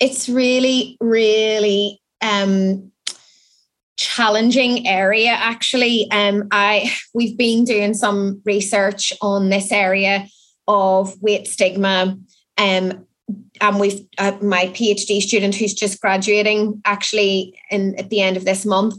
It's 0.00 0.28
really 0.28 0.96
really 1.00 2.00
um 2.22 2.92
challenging 3.96 4.86
area 4.86 5.30
actually. 5.30 6.08
Um 6.12 6.46
i 6.52 6.88
we've 7.12 7.36
been 7.36 7.64
doing 7.64 7.94
some 7.94 8.40
research 8.44 9.12
on 9.20 9.48
this 9.48 9.72
area 9.72 10.28
of 10.68 11.20
weight 11.20 11.48
stigma 11.48 12.16
um 12.58 13.06
and 13.60 13.80
we've 13.80 14.00
uh, 14.18 14.36
my 14.40 14.66
phd 14.66 15.20
student 15.20 15.54
who's 15.54 15.74
just 15.74 16.00
graduating 16.00 16.80
actually 16.84 17.58
in 17.70 17.98
at 17.98 18.10
the 18.10 18.20
end 18.20 18.36
of 18.36 18.44
this 18.44 18.64
month 18.64 18.94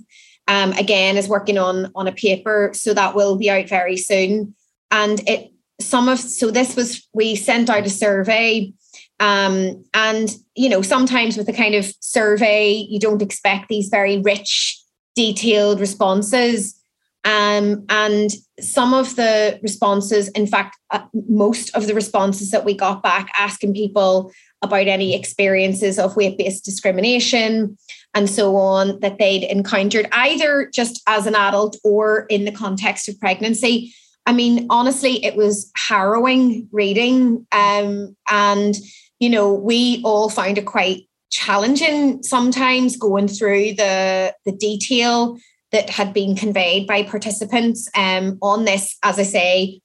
um 0.48 0.72
again 0.74 1.18
is 1.18 1.28
working 1.28 1.58
on 1.58 1.92
on 1.96 2.08
a 2.08 2.12
paper 2.12 2.72
so 2.74 2.94
that 2.94 3.16
will 3.16 3.38
be 3.38 3.50
out 3.50 3.68
very 3.68 3.98
soon. 3.98 4.56
And 4.92 5.22
it 5.28 5.52
some 5.80 6.10
of 6.10 6.20
so 6.20 6.52
this 6.52 6.76
was 6.76 7.08
we 7.14 7.36
sent 7.36 7.70
out 7.70 7.86
a 7.86 7.90
survey 7.90 8.74
um, 9.20 9.84
and 9.94 10.36
you 10.56 10.70
know 10.70 10.82
sometimes 10.82 11.38
with 11.38 11.50
a 11.50 11.54
kind 11.54 11.76
of 11.76 11.94
survey 12.00 12.72
you 12.72 13.00
don't 13.00 13.22
expect 13.22 13.70
these 13.70 13.90
very 13.90 14.20
rich 14.20 14.82
detailed 15.16 15.80
responses. 15.80 16.76
Um, 17.26 17.84
and 17.90 18.30
some 18.60 18.94
of 18.94 19.16
the 19.18 19.60
responses 19.62 20.30
in 20.30 20.48
fact 20.48 20.78
uh, 20.92 21.02
most 21.28 21.76
of 21.76 21.88
the 21.88 21.94
responses 21.94 22.52
that 22.52 22.64
we 22.64 22.74
got 22.74 23.04
back 23.04 23.30
asking 23.38 23.74
people 23.74 24.32
about 24.62 24.88
any 24.88 25.14
experiences 25.14 26.00
of 26.00 26.16
weight-based 26.16 26.64
discrimination 26.64 27.78
and 28.18 28.30
so 28.30 28.56
on 28.56 29.00
that 29.00 29.20
they'd 29.20 29.44
encountered 29.44 30.10
either 30.12 30.70
just 30.74 31.02
as 31.08 31.28
an 31.28 31.36
adult 31.36 31.78
or 31.84 32.26
in 32.30 32.46
the 32.46 32.52
context 32.52 33.08
of 33.08 33.20
pregnancy 33.20 33.94
I 34.28 34.34
mean, 34.34 34.68
honestly, 34.70 35.24
it 35.24 35.38
was 35.38 35.72
harrowing 35.78 36.68
reading. 36.74 37.48
Um, 37.54 38.18
and, 38.30 38.76
you 39.20 39.30
know, 39.30 39.54
we 39.54 40.02
all 40.04 40.30
found 40.30 40.58
it 40.58 40.66
quite 40.66 41.08
challenging 41.32 42.22
sometimes 42.24 42.98
going 42.98 43.30
through 43.30 43.76
the, 43.76 44.36
the 44.46 44.52
detail 44.52 45.38
that 45.72 45.90
had 45.90 46.14
been 46.14 46.36
conveyed 46.36 46.88
by 46.88 47.04
participants 47.04 47.90
um, 47.96 48.38
on 48.42 48.66
this, 48.66 48.98
as 49.02 49.18
I 49.18 49.24
say, 49.24 49.80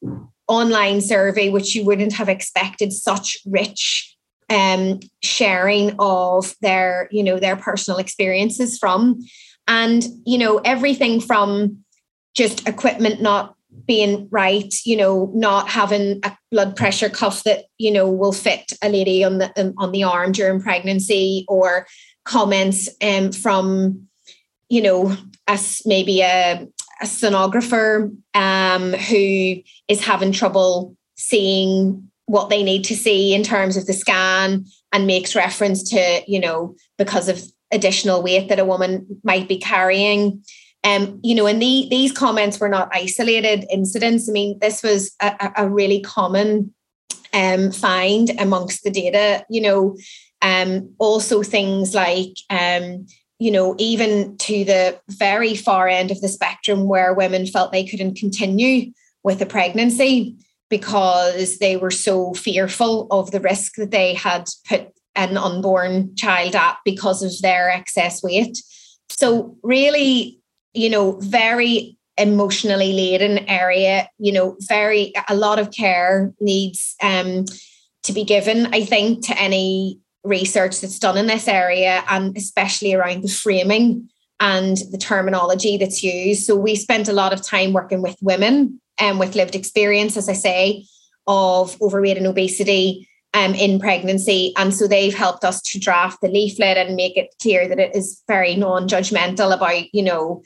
online 0.49 1.01
survey, 1.01 1.49
which 1.49 1.77
you 1.77 1.85
wouldn't 1.85 2.15
have 2.15 2.29
expected 2.29 2.93
such 2.93 3.39
rich 3.47 4.12
um, 4.53 5.01
sharing 5.23 5.95
of 5.99 6.55
their, 6.61 7.09
you 7.11 7.23
know, 7.23 7.39
their 7.39 7.57
personal 7.57 7.99
experiences 7.99 8.79
from. 8.79 9.21
And, 9.67 10.05
you 10.27 10.39
know, 10.39 10.59
everything 10.59 11.21
from 11.21 11.85
just 12.35 12.69
equipment 12.69 13.23
not 13.23 13.55
being 13.87 14.29
right, 14.31 14.75
you 14.85 14.97
know, 14.97 15.31
not 15.35 15.69
having 15.69 16.21
a 16.25 16.37
blood 16.51 16.77
pressure 16.77 17.09
cuff 17.09 17.43
that 17.45 17.65
you 17.79 17.91
know 17.91 18.11
will 18.11 18.33
fit 18.33 18.73
a 18.83 18.89
lady 18.89 19.25
on 19.25 19.39
the 19.39 19.53
um, 19.61 19.75
on 19.79 19.93
the 19.93 20.05
arm 20.05 20.33
during 20.33 20.61
pregnancy, 20.61 21.45
or 21.49 21.87
comments 22.25 22.89
um, 23.03 23.33
from, 23.33 24.09
you 24.69 24.83
know, 24.83 25.17
as 25.47 25.83
maybe 25.85 26.21
a, 26.21 26.67
a 27.01 27.05
sonographer 27.05 28.15
um, 28.35 28.93
who 28.93 29.57
is 29.89 30.05
having 30.05 30.33
trouble 30.33 30.97
seeing 31.17 32.11
what 32.27 32.51
they 32.51 32.63
need 32.63 32.85
to 32.85 32.97
see 32.97 33.35
in 33.35 33.43
terms 33.43 33.77
of 33.77 33.87
the 33.87 33.93
scan 33.93 34.65
and 34.93 35.07
makes 35.07 35.35
reference 35.35 35.83
to, 35.91 36.23
you 36.27 36.41
know, 36.41 36.75
because 36.99 37.29
of 37.29 37.43
additional 37.73 38.23
weight 38.23 38.49
that 38.49 38.59
a 38.59 38.65
woman 38.65 39.21
might 39.25 39.49
be 39.49 39.59
carrying 39.59 40.43
um, 40.85 41.21
you 41.23 41.35
know, 41.35 41.47
and 41.47 41.63
the, 41.63 41.87
these 41.91 42.13
comments 42.13 42.59
were 42.59 42.69
not 42.69 42.91
isolated 42.93 43.65
incidents. 43.71 44.29
I 44.29 44.33
mean, 44.33 44.59
this 44.59 44.83
was 44.83 45.15
a, 45.21 45.53
a 45.57 45.69
really 45.69 46.01
common 46.01 46.75
um, 47.33 47.71
find 47.71 48.31
amongst 48.41 48.83
the 48.83 48.91
data. 48.91 49.45
You 49.49 49.61
know, 49.63 49.97
um, 50.43 50.93
also 50.99 51.43
things 51.43 51.95
like, 51.95 52.35
um, 52.51 53.07
you 53.39 53.51
know, 53.51 53.77
even 53.79 54.37
to 54.39 54.65
the 54.65 55.01
very 55.09 55.55
far 55.55 55.87
end 55.87 56.11
of 56.11 56.21
the 56.21 56.29
spectrum 56.29 56.89
where 56.89 57.15
women 57.15 57.47
felt 57.47 57.71
they 57.71 57.87
couldn't 57.87 58.17
continue 58.17 58.93
with 59.23 59.41
a 59.41 59.47
pregnancy 59.47 60.37
because 60.73 61.59
they 61.59 61.77
were 61.77 61.91
so 61.91 62.33
fearful 62.33 63.07
of 63.11 63.31
the 63.31 63.41
risk 63.41 63.75
that 63.75 63.91
they 63.91 64.15
had 64.15 64.49
put 64.67 64.89
an 65.15 65.37
unborn 65.37 66.17
child 66.17 66.57
at 66.57 66.79
because 66.83 67.23
of 67.23 67.31
their 67.43 67.69
excess 67.69 68.23
weight. 68.23 68.57
So, 69.11 69.55
really, 69.63 70.41
you 70.73 70.89
know, 70.89 71.19
very 71.21 71.99
emotionally 72.17 72.95
laden 72.95 73.41
area, 73.51 74.09
you 74.17 74.33
know, 74.33 74.57
very, 74.61 75.13
a 75.29 75.37
lot 75.37 75.59
of 75.59 75.73
care 75.73 76.33
needs 76.41 76.95
um, 77.03 77.45
to 78.05 78.15
be 78.15 78.25
given, 78.25 78.73
I 78.73 78.87
think, 78.87 79.27
to 79.27 79.39
any 79.39 80.01
research 80.25 80.81
that's 80.81 80.99
done 80.99 81.19
in 81.19 81.27
this 81.27 81.49
area 81.49 82.03
and 82.09 82.35
especially 82.35 82.95
around 82.95 83.25
the 83.25 83.29
framing 83.29 84.09
and 84.41 84.79
the 84.91 84.97
terminology 84.97 85.77
that's 85.77 86.03
used. 86.03 86.47
So 86.47 86.57
we 86.57 86.77
spent 86.77 87.09
a 87.09 87.13
lot 87.13 87.35
of 87.35 87.43
time 87.43 87.75
working 87.75 88.01
with 88.01 88.17
women 88.23 88.81
um, 89.01 89.19
with 89.19 89.35
lived 89.35 89.55
experience, 89.55 90.17
as 90.17 90.29
I 90.29 90.35
say, 90.35 90.85
of 91.27 91.81
overweight 91.81 92.17
and 92.17 92.27
obesity 92.27 93.09
um, 93.35 93.55
in 93.55 93.79
pregnancy. 93.79 94.53
And 94.57 94.75
so 94.75 94.87
they've 94.87 95.15
helped 95.15 95.45
us 95.45 95.63
to 95.63 95.81
draft 95.81 96.21
the 96.21 96.29
leaflet 96.29 96.77
and 96.77 96.97
make 96.97 97.17
it 97.17 97.35
clear 97.41 97.69
that 97.69 97.79
it 97.79 97.95
is 97.97 98.23
very 98.29 98.55
non-judgmental 98.57 99.55
about, 99.55 99.95
you 99.95 100.03
know, 100.03 100.43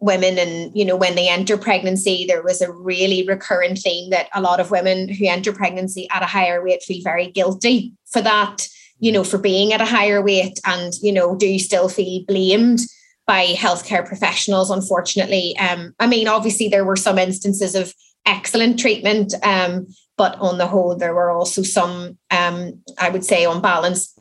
women 0.00 0.38
and 0.38 0.76
you 0.76 0.84
know 0.84 0.96
when 0.96 1.14
they 1.14 1.28
enter 1.28 1.56
pregnancy 1.56 2.26
there 2.28 2.42
was 2.42 2.60
a 2.60 2.70
really 2.70 3.26
recurrent 3.26 3.78
theme 3.78 4.10
that 4.10 4.28
a 4.34 4.42
lot 4.42 4.60
of 4.60 4.70
women 4.70 5.08
who 5.08 5.26
enter 5.26 5.52
pregnancy 5.52 6.06
at 6.10 6.22
a 6.22 6.26
higher 6.26 6.62
weight 6.62 6.82
feel 6.82 7.02
very 7.02 7.30
guilty 7.30 7.94
for 8.04 8.20
that 8.20 8.68
you 8.98 9.10
know 9.10 9.24
for 9.24 9.38
being 9.38 9.72
at 9.72 9.80
a 9.80 9.86
higher 9.86 10.22
weight 10.22 10.60
and 10.66 10.92
you 11.00 11.10
know 11.10 11.34
do 11.34 11.46
you 11.46 11.58
still 11.58 11.88
feel 11.88 12.22
blamed 12.26 12.80
by 13.26 13.46
healthcare 13.54 14.06
professionals 14.06 14.70
unfortunately 14.70 15.56
um 15.58 15.94
i 15.98 16.06
mean 16.06 16.28
obviously 16.28 16.68
there 16.68 16.84
were 16.84 16.96
some 16.96 17.18
instances 17.18 17.74
of 17.74 17.92
excellent 18.26 18.78
treatment. 18.78 19.32
Um, 19.42 19.86
but 20.18 20.38
on 20.40 20.58
the 20.58 20.66
whole, 20.66 20.96
there 20.96 21.14
were 21.14 21.30
also 21.30 21.62
some, 21.62 22.18
um, 22.30 22.82
I 22.98 23.10
would 23.10 23.24
say, 23.24 23.44
on 23.44 23.62
balance, 23.62 24.12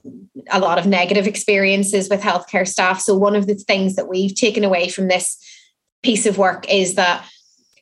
a 0.52 0.60
lot 0.60 0.78
of 0.78 0.86
negative 0.86 1.26
experiences 1.26 2.10
with 2.10 2.22
healthcare 2.22 2.68
staff. 2.68 3.02
So, 3.02 3.16
one 3.16 3.36
of 3.36 3.48
the 3.48 3.56
things 3.56 3.96
that 3.96 4.08
we've 4.08 4.36
taken 4.36 4.64
away 4.64 4.90
from 4.90 5.08
this 5.08 5.38
piece 6.04 6.26
of 6.26 6.38
work 6.38 6.70
is 6.70 6.96
that, 6.96 7.26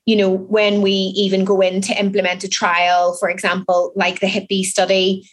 you 0.06 0.16
know, 0.16 0.30
when 0.30 0.82
we 0.82 0.92
even 0.92 1.44
go 1.44 1.60
in 1.60 1.82
to 1.82 2.00
implement 2.00 2.44
a 2.44 2.50
trial, 2.50 3.18
for 3.20 3.30
example, 3.30 3.92
like 3.96 4.20
the 4.20 4.28
HIPPY 4.28 4.64
study, 4.64 5.28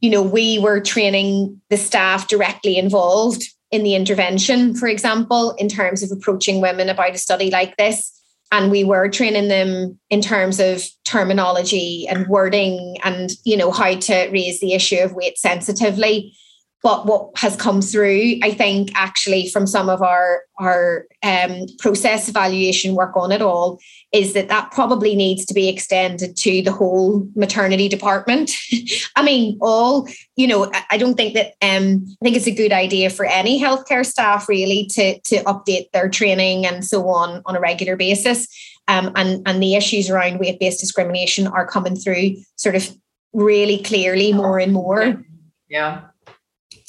you 0.00 0.08
know, 0.08 0.22
we 0.22 0.58
were 0.58 0.80
training 0.80 1.60
the 1.68 1.76
staff 1.76 2.28
directly 2.28 2.78
involved 2.78 3.42
in 3.70 3.82
the 3.82 3.94
intervention, 3.94 4.74
for 4.74 4.88
example, 4.88 5.52
in 5.52 5.68
terms 5.68 6.02
of 6.02 6.10
approaching 6.10 6.60
women 6.60 6.88
about 6.88 7.14
a 7.14 7.18
study 7.18 7.50
like 7.50 7.76
this. 7.76 8.16
And 8.52 8.70
we 8.70 8.82
were 8.82 9.08
training 9.08 9.46
them 9.48 9.98
in 10.10 10.20
terms 10.20 10.58
of 10.58 10.82
terminology 11.04 12.08
and 12.08 12.26
wording 12.26 12.96
and 13.04 13.30
you 13.44 13.56
know 13.56 13.70
how 13.70 13.94
to 13.94 14.28
raise 14.30 14.60
the 14.60 14.74
issue 14.74 14.98
of 14.98 15.12
weight 15.12 15.38
sensitively 15.38 16.36
but 16.82 17.06
what 17.06 17.30
has 17.36 17.56
come 17.56 17.80
through 17.82 18.38
i 18.42 18.50
think 18.50 18.90
actually 18.94 19.48
from 19.48 19.66
some 19.66 19.88
of 19.88 20.02
our 20.02 20.42
our 20.60 21.06
um, 21.22 21.66
process 21.78 22.28
evaluation 22.28 22.94
work 22.94 23.16
on 23.16 23.32
it 23.32 23.40
all 23.40 23.80
is 24.12 24.34
that 24.34 24.48
that 24.48 24.70
probably 24.70 25.14
needs 25.16 25.46
to 25.46 25.54
be 25.54 25.68
extended 25.68 26.36
to 26.36 26.62
the 26.62 26.72
whole 26.72 27.26
maternity 27.34 27.88
department. 27.88 28.50
I 29.16 29.22
mean 29.22 29.58
all 29.60 30.08
you 30.36 30.46
know 30.46 30.70
i 30.90 30.98
don't 30.98 31.14
think 31.14 31.34
that 31.34 31.54
um, 31.62 32.04
i 32.20 32.24
think 32.24 32.36
it's 32.36 32.46
a 32.46 32.54
good 32.54 32.72
idea 32.72 33.10
for 33.10 33.24
any 33.24 33.60
healthcare 33.60 34.04
staff 34.04 34.48
really 34.48 34.86
to 34.92 35.20
to 35.20 35.36
update 35.44 35.90
their 35.92 36.08
training 36.08 36.66
and 36.66 36.84
so 36.84 37.08
on 37.08 37.42
on 37.46 37.56
a 37.56 37.60
regular 37.60 37.96
basis. 37.96 38.46
Um, 38.88 39.12
and 39.14 39.46
and 39.46 39.62
the 39.62 39.76
issues 39.76 40.10
around 40.10 40.40
weight-based 40.40 40.80
discrimination 40.80 41.46
are 41.46 41.66
coming 41.66 41.96
through 41.96 42.36
sort 42.56 42.74
of 42.74 42.90
really 43.32 43.78
clearly 43.82 44.32
more 44.32 44.58
and 44.58 44.72
more. 44.72 45.22
Yeah 45.68 46.09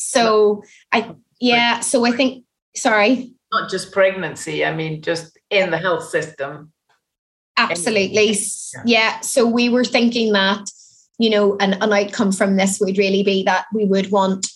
so 0.01 0.63
I 0.91 1.15
yeah, 1.39 1.79
so 1.79 2.05
I 2.05 2.11
think 2.11 2.45
sorry. 2.75 3.33
Not 3.51 3.69
just 3.69 3.91
pregnancy, 3.91 4.65
I 4.65 4.73
mean 4.73 5.01
just 5.01 5.37
in 5.49 5.71
the 5.71 5.77
health 5.77 6.09
system. 6.09 6.71
Absolutely. 7.57 8.31
Yeah. 8.31 8.81
yeah. 8.85 9.19
So 9.19 9.45
we 9.45 9.69
were 9.69 9.83
thinking 9.83 10.31
that, 10.33 10.69
you 11.19 11.29
know, 11.29 11.57
an, 11.57 11.73
an 11.73 11.93
outcome 11.93 12.31
from 12.31 12.55
this 12.55 12.79
would 12.79 12.97
really 12.97 13.23
be 13.23 13.43
that 13.43 13.65
we 13.73 13.85
would 13.85 14.09
want 14.09 14.47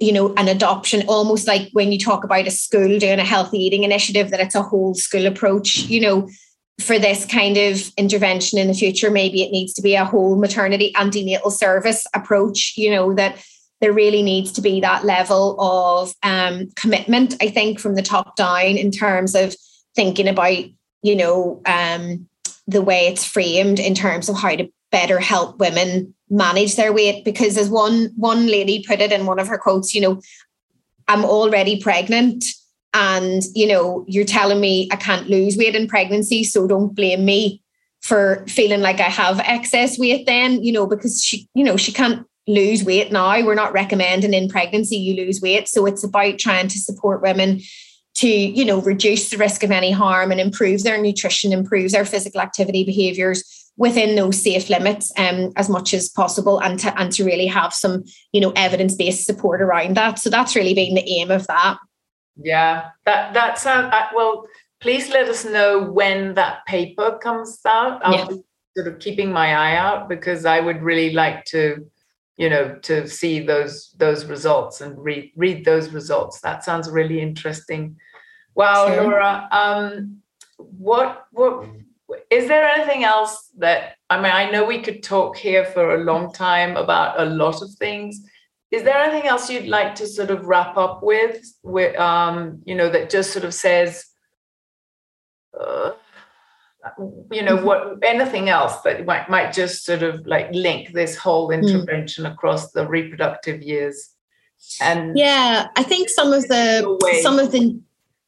you 0.00 0.12
know, 0.12 0.32
an 0.36 0.48
adoption, 0.48 1.02
almost 1.08 1.46
like 1.46 1.68
when 1.72 1.92
you 1.92 1.98
talk 1.98 2.24
about 2.24 2.46
a 2.46 2.50
school 2.50 2.98
doing 2.98 3.18
a 3.18 3.24
healthy 3.24 3.58
eating 3.58 3.84
initiative, 3.84 4.30
that 4.30 4.40
it's 4.40 4.54
a 4.54 4.62
whole 4.62 4.94
school 4.94 5.26
approach, 5.26 5.80
you 5.84 6.00
know, 6.00 6.26
for 6.80 6.98
this 6.98 7.26
kind 7.26 7.58
of 7.58 7.92
intervention 7.98 8.58
in 8.58 8.66
the 8.66 8.74
future. 8.74 9.10
Maybe 9.10 9.42
it 9.42 9.52
needs 9.52 9.74
to 9.74 9.82
be 9.82 9.94
a 9.94 10.06
whole 10.06 10.36
maternity 10.36 10.94
antenatal 10.96 11.50
service 11.50 12.06
approach, 12.14 12.74
you 12.78 12.90
know, 12.90 13.12
that 13.14 13.44
there 13.80 13.92
really 13.92 14.22
needs 14.22 14.52
to 14.52 14.60
be 14.60 14.80
that 14.80 15.04
level 15.04 15.56
of 15.60 16.12
um, 16.22 16.68
commitment, 16.76 17.34
I 17.40 17.48
think, 17.48 17.80
from 17.80 17.94
the 17.94 18.02
top 18.02 18.36
down 18.36 18.76
in 18.76 18.90
terms 18.90 19.34
of 19.34 19.54
thinking 19.96 20.28
about, 20.28 20.64
you 21.02 21.16
know, 21.16 21.62
um, 21.66 22.28
the 22.66 22.82
way 22.82 23.06
it's 23.06 23.24
framed 23.24 23.80
in 23.80 23.94
terms 23.94 24.28
of 24.28 24.36
how 24.36 24.54
to 24.54 24.70
better 24.92 25.18
help 25.18 25.58
women 25.58 26.14
manage 26.28 26.76
their 26.76 26.92
weight. 26.92 27.24
Because 27.24 27.56
as 27.56 27.70
one 27.70 28.10
one 28.16 28.46
lady 28.46 28.84
put 28.86 29.00
it 29.00 29.12
in 29.12 29.26
one 29.26 29.38
of 29.38 29.48
her 29.48 29.58
quotes, 29.58 29.94
you 29.94 30.00
know, 30.00 30.20
I'm 31.08 31.24
already 31.24 31.80
pregnant 31.80 32.44
and 32.92 33.42
you 33.54 33.66
know 33.66 34.04
you're 34.08 34.24
telling 34.24 34.60
me 34.60 34.88
i 34.90 34.96
can't 34.96 35.28
lose 35.28 35.56
weight 35.56 35.76
in 35.76 35.86
pregnancy 35.86 36.42
so 36.42 36.66
don't 36.66 36.94
blame 36.94 37.24
me 37.24 37.62
for 38.00 38.44
feeling 38.48 38.80
like 38.80 39.00
i 39.00 39.04
have 39.04 39.38
excess 39.40 39.98
weight 39.98 40.26
then 40.26 40.62
you 40.62 40.72
know 40.72 40.86
because 40.86 41.22
she 41.22 41.48
you 41.54 41.62
know 41.62 41.76
she 41.76 41.92
can't 41.92 42.26
lose 42.46 42.84
weight 42.84 43.12
now. 43.12 43.44
We're 43.44 43.54
not 43.54 43.72
recommending 43.72 44.34
in 44.34 44.48
pregnancy 44.48 44.96
you 44.96 45.24
lose 45.24 45.40
weight. 45.40 45.68
So 45.68 45.86
it's 45.86 46.04
about 46.04 46.38
trying 46.38 46.68
to 46.68 46.78
support 46.78 47.22
women 47.22 47.60
to, 48.16 48.28
you 48.28 48.64
know, 48.64 48.80
reduce 48.80 49.30
the 49.30 49.36
risk 49.36 49.62
of 49.62 49.70
any 49.70 49.92
harm 49.92 50.32
and 50.32 50.40
improve 50.40 50.82
their 50.82 51.00
nutrition, 51.00 51.52
improve 51.52 51.92
their 51.92 52.04
physical 52.04 52.40
activity 52.40 52.84
behaviors 52.84 53.70
within 53.76 54.16
those 54.16 54.42
safe 54.42 54.68
limits 54.68 55.12
um, 55.16 55.52
as 55.56 55.68
much 55.68 55.94
as 55.94 56.08
possible 56.08 56.60
and 56.60 56.78
to 56.80 57.00
and 57.00 57.12
to 57.12 57.24
really 57.24 57.46
have 57.46 57.72
some, 57.72 58.04
you 58.32 58.40
know, 58.40 58.52
evidence-based 58.56 59.24
support 59.24 59.62
around 59.62 59.96
that. 59.96 60.18
So 60.18 60.28
that's 60.28 60.56
really 60.56 60.74
been 60.74 60.94
the 60.94 61.08
aim 61.08 61.30
of 61.30 61.46
that. 61.46 61.78
Yeah, 62.36 62.90
that 63.06 63.32
that 63.34 63.58
sounds 63.58 63.92
uh, 63.92 64.08
well. 64.14 64.46
Please 64.80 65.10
let 65.10 65.28
us 65.28 65.44
know 65.44 65.82
when 65.82 66.34
that 66.34 66.64
paper 66.66 67.18
comes 67.22 67.60
out. 67.66 68.00
I'll 68.04 68.14
yeah. 68.14 68.28
be 68.28 68.42
sort 68.76 68.88
of 68.88 68.98
keeping 68.98 69.30
my 69.30 69.54
eye 69.54 69.76
out 69.76 70.08
because 70.08 70.46
I 70.46 70.60
would 70.60 70.82
really 70.82 71.12
like 71.12 71.44
to 71.46 71.86
you 72.40 72.48
know 72.48 72.74
to 72.88 73.06
see 73.06 73.38
those 73.38 73.94
those 73.98 74.24
results 74.24 74.80
and 74.80 74.98
read 74.98 75.30
read 75.36 75.64
those 75.66 75.90
results. 75.90 76.40
That 76.40 76.64
sounds 76.64 76.90
really 76.90 77.20
interesting. 77.20 77.96
Wow 78.54 78.86
sure. 78.86 79.02
laura 79.02 79.46
um 79.52 80.22
what 80.56 81.26
what 81.32 81.66
is 82.30 82.48
there 82.48 82.64
anything 82.66 83.04
else 83.04 83.50
that 83.58 83.94
i 84.08 84.16
mean 84.16 84.32
i 84.32 84.50
know 84.50 84.64
we 84.64 84.80
could 84.80 85.02
talk 85.02 85.36
here 85.36 85.64
for 85.64 85.94
a 85.94 86.04
long 86.04 86.32
time 86.32 86.76
about 86.76 87.20
a 87.20 87.26
lot 87.26 87.62
of 87.62 87.70
things. 87.74 88.20
Is 88.70 88.84
there 88.84 88.96
anything 88.96 89.28
else 89.28 89.50
you'd 89.50 89.66
like 89.66 89.94
to 89.96 90.06
sort 90.06 90.30
of 90.30 90.46
wrap 90.46 90.76
up 90.76 91.02
with 91.02 91.36
with 91.62 91.94
um 91.96 92.62
you 92.64 92.74
know 92.74 92.88
that 92.88 93.10
just 93.10 93.32
sort 93.32 93.44
of 93.44 93.52
says 93.52 94.06
uh, 95.60 95.92
you 97.30 97.42
know 97.42 97.56
what 97.56 97.98
anything 98.02 98.48
else 98.48 98.80
that 98.82 99.04
might 99.04 99.28
might 99.28 99.52
just 99.52 99.84
sort 99.84 100.02
of 100.02 100.26
like 100.26 100.48
link 100.52 100.92
this 100.92 101.16
whole 101.16 101.46
hmm. 101.46 101.52
intervention 101.52 102.24
mm. 102.24 102.32
across 102.32 102.72
the 102.72 102.86
reproductive 102.86 103.62
years 103.62 104.14
and 104.80 105.16
yeah 105.16 105.68
i 105.76 105.82
think 105.82 106.08
some 106.08 106.32
of 106.32 106.46
the 106.48 107.18
some 107.22 107.38
of 107.38 107.52
the 107.52 107.78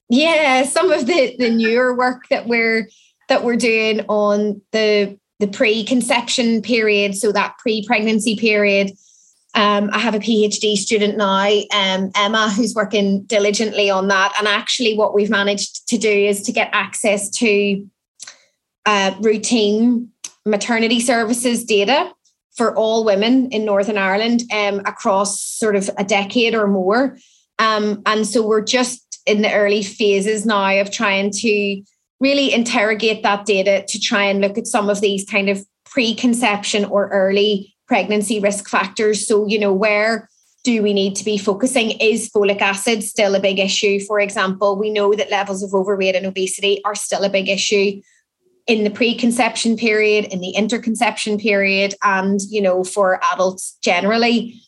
yeah 0.09 0.65
some 0.65 0.91
of 0.91 1.07
the 1.07 1.35
the 1.39 1.51
newer 1.51 1.97
work 1.97 2.29
that 2.29 2.47
we're 2.47 2.89
that 3.29 3.43
we're 3.43 3.57
doing 3.57 4.01
on 4.09 4.61
the 4.73 5.19
the 5.39 5.49
pre-conception 5.49 6.63
period 6.63 7.15
so 7.17 7.33
that 7.33 7.57
pre-pregnancy 7.59 8.37
period 8.37 8.93
um, 9.55 9.91
I 9.93 9.99
have 9.99 10.15
a 10.15 10.19
PhD 10.19 10.77
student 10.77 11.19
now, 11.19 11.47
um, 11.75 12.11
Emma, 12.17 12.51
who's 12.51 12.75
working 12.75 13.25
diligently 13.25 13.91
on 13.91 14.09
that. 14.09 14.33
And 14.39 14.49
actually, 14.49 14.97
what 14.97 15.15
we've 15.15 15.29
managed 15.29 15.87
to 15.89 15.99
do 15.99 16.09
is 16.09 16.41
to 16.45 16.53
get 16.53 16.71
access 16.73 17.29
to 17.31 17.87
uh, 18.87 19.15
routine 19.21 20.11
maternity 20.45 21.01
services 21.01 21.65
data 21.65 22.13
for 22.57 22.77
all 22.77 23.05
women 23.05 23.51
in 23.51 23.65
Northern 23.65 23.99
Ireland 23.99 24.43
um, 24.53 24.81
across 24.81 25.41
sort 25.41 25.77
of 25.77 25.89
a 25.97 26.05
decade 26.05 26.55
or 26.55 26.67
more. 26.67 27.17
Um, 27.59 28.03
and 28.07 28.27
so 28.27 28.47
we're 28.47 28.65
just 28.65 29.21
in 29.27 29.43
the 29.43 29.53
early 29.53 29.83
phases 29.83 30.45
now 30.45 30.81
of 30.81 30.91
trying 30.91 31.31
to 31.31 31.83
really 32.21 32.53
interrogate 32.53 33.23
that 33.23 33.47
data 33.47 33.85
to 33.89 34.01
try 34.01 34.25
and 34.25 34.41
look 34.41 34.59
at 34.59 34.67
some 34.67 34.91
of 34.91 35.01
these 35.01 35.25
kind 35.25 35.49
of 35.49 35.65
preconception 35.85 36.85
or 36.85 37.09
early 37.09 37.75
pregnancy 37.87 38.41
risk 38.41 38.69
factors. 38.69 39.27
So, 39.27 39.47
you 39.47 39.59
know, 39.59 39.73
where 39.73 40.29
do 40.65 40.83
we 40.83 40.95
need 40.95 41.17
to 41.17 41.25
be 41.25 41.39
focusing? 41.39 41.93
Is 41.93 42.31
folic 42.31 42.61
acid 42.61 43.03
still 43.03 43.35
a 43.35 43.41
big 43.41 43.59
issue? 43.59 43.99
For 44.01 44.21
example, 44.21 44.79
we 44.79 44.91
know 44.91 45.15
that 45.15 45.31
levels 45.31 45.63
of 45.63 45.75
overweight 45.75 46.15
and 46.15 46.27
obesity 46.27 46.81
are 46.85 46.95
still 46.95 47.25
a 47.25 47.29
big 47.29 47.49
issue 47.49 48.01
in 48.67 48.85
the 48.85 48.91
preconception 48.91 49.77
period, 49.77 50.27
in 50.27 50.41
the 50.41 50.51
interconception 50.51 51.39
period, 51.39 51.95
and 52.03 52.41
you 52.49 52.61
know, 52.61 52.85
for 52.85 53.21
adults 53.33 53.77
generally. 53.83 54.61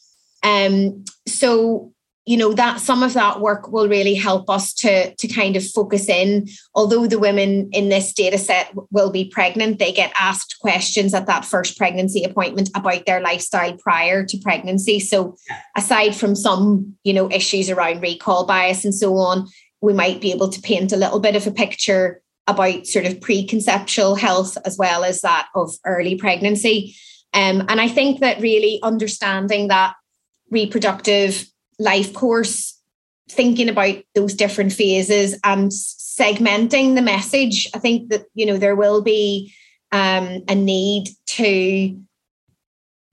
Um, 0.43 1.05
so 1.27 1.95
you 2.27 2.39
know 2.39 2.55
that 2.55 2.81
some 2.81 3.03
of 3.03 3.13
that 3.13 3.41
work 3.41 3.71
will 3.71 3.87
really 3.87 4.15
help 4.15 4.49
us 4.49 4.73
to 4.73 5.15
to 5.15 5.29
kind 5.29 5.57
of 5.57 5.67
focus 5.67 6.09
in. 6.09 6.49
Although 6.75 7.07
the 7.07 7.19
women 7.19 7.69
in 7.73 7.91
this 7.91 8.13
data 8.15 8.39
set 8.39 8.73
will 8.91 9.11
be 9.11 9.29
pregnant 9.29 9.79
they 9.79 9.93
get 9.93 10.13
asked 10.19 10.57
questions 10.61 11.13
at 11.13 11.27
that 11.27 11.45
first 11.45 11.77
pregnancy 11.77 12.25
appointment 12.25 12.71
about 12.75 13.05
their 13.05 13.21
lifestyle 13.21 13.77
prior 13.77 14.25
to 14.25 14.39
pregnancy. 14.39 15.01
So 15.01 15.37
aside 15.77 16.15
from 16.17 16.35
some 16.35 16.97
you 17.05 17.13
know 17.13 17.31
issues 17.31 17.69
around 17.69 18.01
recall 18.01 18.47
bias 18.47 18.85
and 18.85 18.95
so 18.95 19.17
on 19.17 19.47
we 19.83 19.93
might 19.93 20.23
be 20.23 20.33
able 20.33 20.49
to 20.49 20.63
paint 20.63 20.93
a 20.93 20.97
little 20.97 21.21
bit 21.21 21.37
of 21.37 21.47
a 21.47 21.51
picture 21.51 22.23
about 22.47 22.87
sort 22.87 23.07
of 23.07 23.21
preconceptual 23.21 24.19
health 24.19 24.59
as 24.65 24.77
well 24.79 25.05
as 25.05 25.21
that 25.23 25.49
of 25.55 25.75
early 25.87 26.17
pregnancy. 26.17 26.95
Um, 27.33 27.65
and 27.69 27.81
I 27.81 27.89
think 27.89 28.21
that 28.21 28.41
really 28.41 28.81
understanding 28.83 29.69
that 29.69 29.95
reproductive 30.51 31.47
life 31.79 32.13
course, 32.13 32.79
thinking 33.29 33.69
about 33.69 33.97
those 34.15 34.35
different 34.35 34.73
phases 34.73 35.39
and 35.43 35.71
segmenting 35.71 36.95
the 36.95 37.03
message, 37.03 37.69
I 37.75 37.79
think 37.79 38.11
that, 38.11 38.27
you 38.35 38.47
know, 38.47 38.59
there 38.59 38.77
will 38.77 39.03
be 39.03 39.53
um, 39.91 40.43
a 40.49 40.55
need 40.55 41.09
to, 41.27 41.99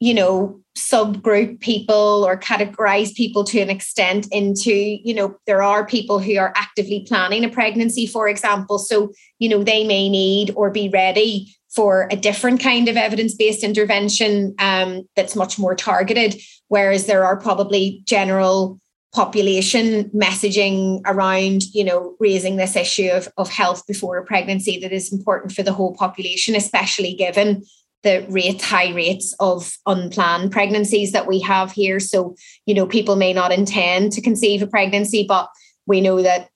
you 0.02 0.16
know, 0.16 0.60
subgroup 0.76 1.60
people 1.60 2.26
or 2.26 2.38
categorize 2.38 3.14
people 3.14 3.44
to 3.44 3.60
an 3.60 3.70
extent 3.70 4.26
into 4.32 4.72
you 4.72 5.14
know 5.14 5.36
there 5.46 5.62
are 5.62 5.86
people 5.86 6.18
who 6.18 6.38
are 6.38 6.54
actively 6.56 7.06
planning 7.08 7.44
a 7.44 7.50
pregnancy 7.50 8.08
for 8.08 8.28
example. 8.28 8.80
So 8.80 9.12
you 9.38 9.48
know 9.48 9.64
they 9.64 9.86
may 9.86 10.10
need 10.10 10.52
or 10.56 10.72
be 10.72 10.90
ready 10.90 11.56
for 11.74 12.08
a 12.12 12.16
different 12.16 12.62
kind 12.62 12.90
of 12.90 12.98
evidence-based 12.98 13.64
intervention 13.64 14.56
um, 14.60 15.04
that's 15.16 15.36
much 15.36 15.60
more 15.60 15.76
targeted 15.76 16.42
whereas 16.68 17.06
there 17.06 17.24
are 17.24 17.40
probably 17.40 18.02
general 18.06 18.80
population 19.14 20.06
messaging 20.16 21.02
around 21.06 21.64
you 21.74 21.84
know 21.84 22.16
raising 22.20 22.56
this 22.56 22.76
issue 22.76 23.10
of, 23.10 23.28
of 23.38 23.50
health 23.50 23.86
before 23.86 24.18
a 24.18 24.26
pregnancy 24.26 24.80
that 24.80 24.94
is 24.94 25.12
important 25.12 25.52
for 25.52 25.64
the 25.64 25.74
whole 25.74 25.94
population 25.96 26.56
especially 26.56 27.14
given 27.14 27.62
the 28.04 28.26
rate 28.30 28.62
high 28.62 28.94
rates 28.94 29.36
of 29.40 29.72
unplanned 29.86 30.52
pregnancies 30.52 31.12
that 31.12 31.28
we 31.28 31.40
have 31.40 31.72
here. 31.72 32.00
So 32.00 32.36
you 32.66 32.74
know 32.74 32.86
people 32.86 33.16
may 33.16 33.34
not 33.34 33.52
intend 33.52 34.12
to 34.14 34.22
conceive 34.22 34.62
a 34.62 34.68
pregnancy 34.68 35.26
but 35.28 35.50
we 35.86 36.02
know 36.02 36.22
that 36.22 36.50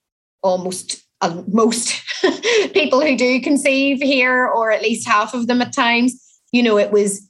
almost 0.43 1.03
uh, 1.21 1.41
most 1.47 2.01
people 2.73 3.01
who 3.01 3.17
do 3.17 3.41
conceive 3.41 4.01
here 4.01 4.45
or 4.45 4.71
at 4.71 4.81
least 4.81 5.07
half 5.07 5.33
of 5.33 5.47
them 5.47 5.61
at 5.61 5.73
times 5.73 6.21
you 6.51 6.61
know 6.61 6.77
it 6.77 6.91
was 6.91 7.27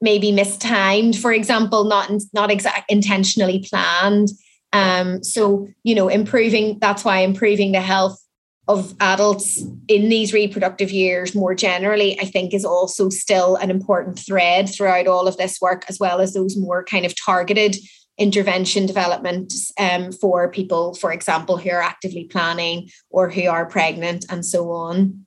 maybe 0.00 0.30
mistimed 0.30 1.16
for 1.16 1.32
example 1.32 1.84
not 1.84 2.10
not 2.32 2.50
exact 2.50 2.90
intentionally 2.90 3.64
planned. 3.68 4.28
Um, 4.72 5.24
so, 5.24 5.68
you 5.82 5.94
know, 5.94 6.08
improving, 6.08 6.78
that's 6.78 7.04
why 7.04 7.20
improving 7.20 7.72
the 7.72 7.80
health 7.80 8.22
of 8.68 8.94
adults 9.00 9.62
in 9.88 10.10
these 10.10 10.34
reproductive 10.34 10.90
years 10.90 11.34
more 11.34 11.54
generally, 11.54 12.20
I 12.20 12.26
think 12.26 12.52
is 12.52 12.66
also 12.66 13.08
still 13.08 13.56
an 13.56 13.70
important 13.70 14.18
thread 14.18 14.68
throughout 14.68 15.06
all 15.06 15.26
of 15.26 15.38
this 15.38 15.58
work, 15.60 15.84
as 15.88 15.98
well 15.98 16.20
as 16.20 16.34
those 16.34 16.56
more 16.56 16.84
kind 16.84 17.06
of 17.06 17.14
targeted 17.16 17.76
intervention 18.18 18.84
developments 18.84 19.72
um, 19.78 20.12
for 20.12 20.50
people, 20.50 20.94
for 20.94 21.12
example, 21.12 21.56
who 21.56 21.70
are 21.70 21.80
actively 21.80 22.24
planning 22.24 22.90
or 23.10 23.30
who 23.30 23.48
are 23.48 23.64
pregnant 23.64 24.26
and 24.28 24.44
so 24.44 24.70
on. 24.70 25.26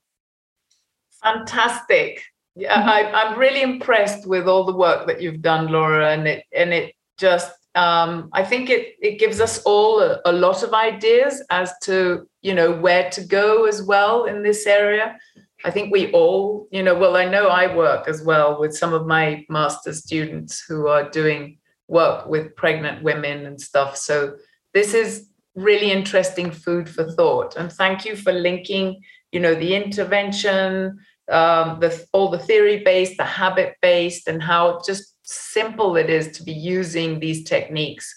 Fantastic. 1.22 2.22
Yeah, 2.54 2.78
mm-hmm. 2.78 2.88
I, 2.88 3.12
I'm 3.12 3.38
really 3.38 3.62
impressed 3.62 4.28
with 4.28 4.46
all 4.46 4.64
the 4.64 4.76
work 4.76 5.06
that 5.06 5.20
you've 5.20 5.42
done, 5.42 5.68
Laura, 5.68 6.12
and 6.12 6.28
it 6.28 6.44
and 6.54 6.72
it 6.72 6.94
just 7.18 7.50
um, 7.74 8.28
I 8.32 8.44
think 8.44 8.68
it 8.68 8.96
it 9.00 9.18
gives 9.18 9.40
us 9.40 9.62
all 9.62 10.00
a, 10.00 10.20
a, 10.26 10.32
lot 10.32 10.62
of 10.62 10.74
ideas 10.74 11.42
as 11.50 11.72
to 11.84 12.28
you 12.42 12.54
know 12.54 12.70
where 12.72 13.08
to 13.10 13.24
go 13.24 13.64
as 13.64 13.82
well 13.82 14.24
in 14.24 14.42
this 14.42 14.66
area. 14.66 15.18
I 15.64 15.70
think 15.70 15.92
we 15.92 16.10
all, 16.12 16.66
you 16.72 16.82
know, 16.82 16.94
well, 16.98 17.16
I 17.16 17.24
know 17.24 17.46
I 17.46 17.74
work 17.74 18.08
as 18.08 18.22
well 18.22 18.58
with 18.58 18.76
some 18.76 18.92
of 18.92 19.06
my 19.06 19.46
master 19.48 19.92
students 19.92 20.64
who 20.66 20.88
are 20.88 21.08
doing 21.08 21.58
work 21.88 22.26
with 22.26 22.56
pregnant 22.56 23.02
women 23.02 23.46
and 23.46 23.60
stuff. 23.60 23.96
So 23.96 24.36
this 24.74 24.92
is 24.92 25.28
really 25.54 25.92
interesting 25.92 26.50
food 26.50 26.88
for 26.88 27.10
thought. 27.12 27.56
And 27.56 27.70
thank 27.70 28.04
you 28.04 28.16
for 28.16 28.32
linking, 28.32 29.02
you 29.30 29.40
know, 29.40 29.54
the 29.54 29.74
intervention, 29.74 30.98
um, 31.30 31.78
the 31.80 32.04
all 32.12 32.30
the 32.30 32.38
theory 32.38 32.82
based, 32.82 33.16
the 33.16 33.24
habit 33.24 33.76
based, 33.80 34.28
and 34.28 34.42
how 34.42 34.80
just 34.84 35.11
simple 35.34 35.96
it 35.96 36.10
is 36.10 36.36
to 36.36 36.42
be 36.42 36.52
using 36.52 37.20
these 37.20 37.44
techniques 37.44 38.14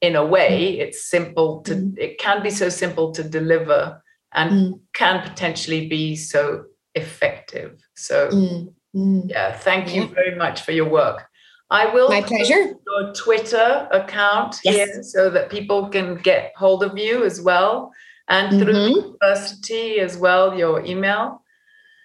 in 0.00 0.16
a 0.16 0.24
way 0.24 0.78
it's 0.78 1.04
simple 1.04 1.62
to 1.62 1.74
mm. 1.74 1.98
it 1.98 2.18
can 2.18 2.42
be 2.42 2.50
so 2.50 2.68
simple 2.68 3.12
to 3.12 3.22
deliver 3.22 4.02
and 4.32 4.50
mm. 4.50 4.80
can 4.92 5.22
potentially 5.22 5.88
be 5.88 6.14
so 6.14 6.64
effective 6.94 7.80
so 7.94 8.28
mm. 8.28 8.72
mm. 8.94 9.30
yeah 9.30 9.52
thank 9.52 9.94
you 9.94 10.06
very 10.08 10.34
much 10.36 10.62
for 10.62 10.72
your 10.72 10.88
work 10.88 11.26
i 11.70 11.86
will 11.86 12.08
my 12.08 12.20
pleasure 12.20 12.74
your 12.86 13.12
twitter 13.14 13.88
account 13.90 14.56
yes. 14.64 14.74
here 14.74 15.02
so 15.02 15.30
that 15.30 15.50
people 15.50 15.88
can 15.88 16.16
get 16.16 16.52
hold 16.56 16.82
of 16.84 16.98
you 16.98 17.24
as 17.24 17.40
well 17.40 17.90
and 18.28 18.48
mm-hmm. 18.48 18.62
through 18.62 18.72
the 18.72 18.90
university 18.90 20.00
as 20.00 20.18
well 20.18 20.56
your 20.56 20.84
email 20.84 21.42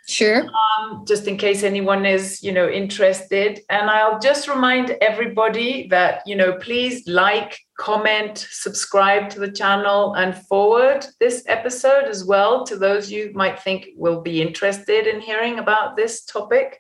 Sure. 0.10 0.44
Um, 0.44 1.06
just 1.08 1.28
in 1.28 1.38
case 1.38 1.62
anyone 1.62 2.04
is, 2.04 2.42
you 2.42 2.52
know, 2.52 2.68
interested. 2.68 3.62
And 3.70 3.92
I'll 3.92 4.20
just 4.20 4.48
remind 4.48 4.98
everybody 5.02 5.88
that, 5.90 6.24
you 6.26 6.36
know, 6.36 6.54
please 6.54 7.08
like, 7.08 7.60
comment, 7.78 8.48
subscribe 8.50 9.30
to 9.30 9.40
the 9.40 9.52
channel 9.52 10.16
and 10.16 10.36
forward 10.36 11.06
this 11.20 11.44
episode 11.46 12.06
as 12.06 12.26
well 12.26 12.66
to 12.66 12.76
those 12.76 13.12
you 13.12 13.32
might 13.36 13.60
think 13.60 13.86
will 13.96 14.22
be 14.22 14.42
interested 14.42 15.06
in 15.06 15.22
hearing 15.22 15.60
about 15.60 15.96
this 15.96 16.26
topic. 16.26 16.80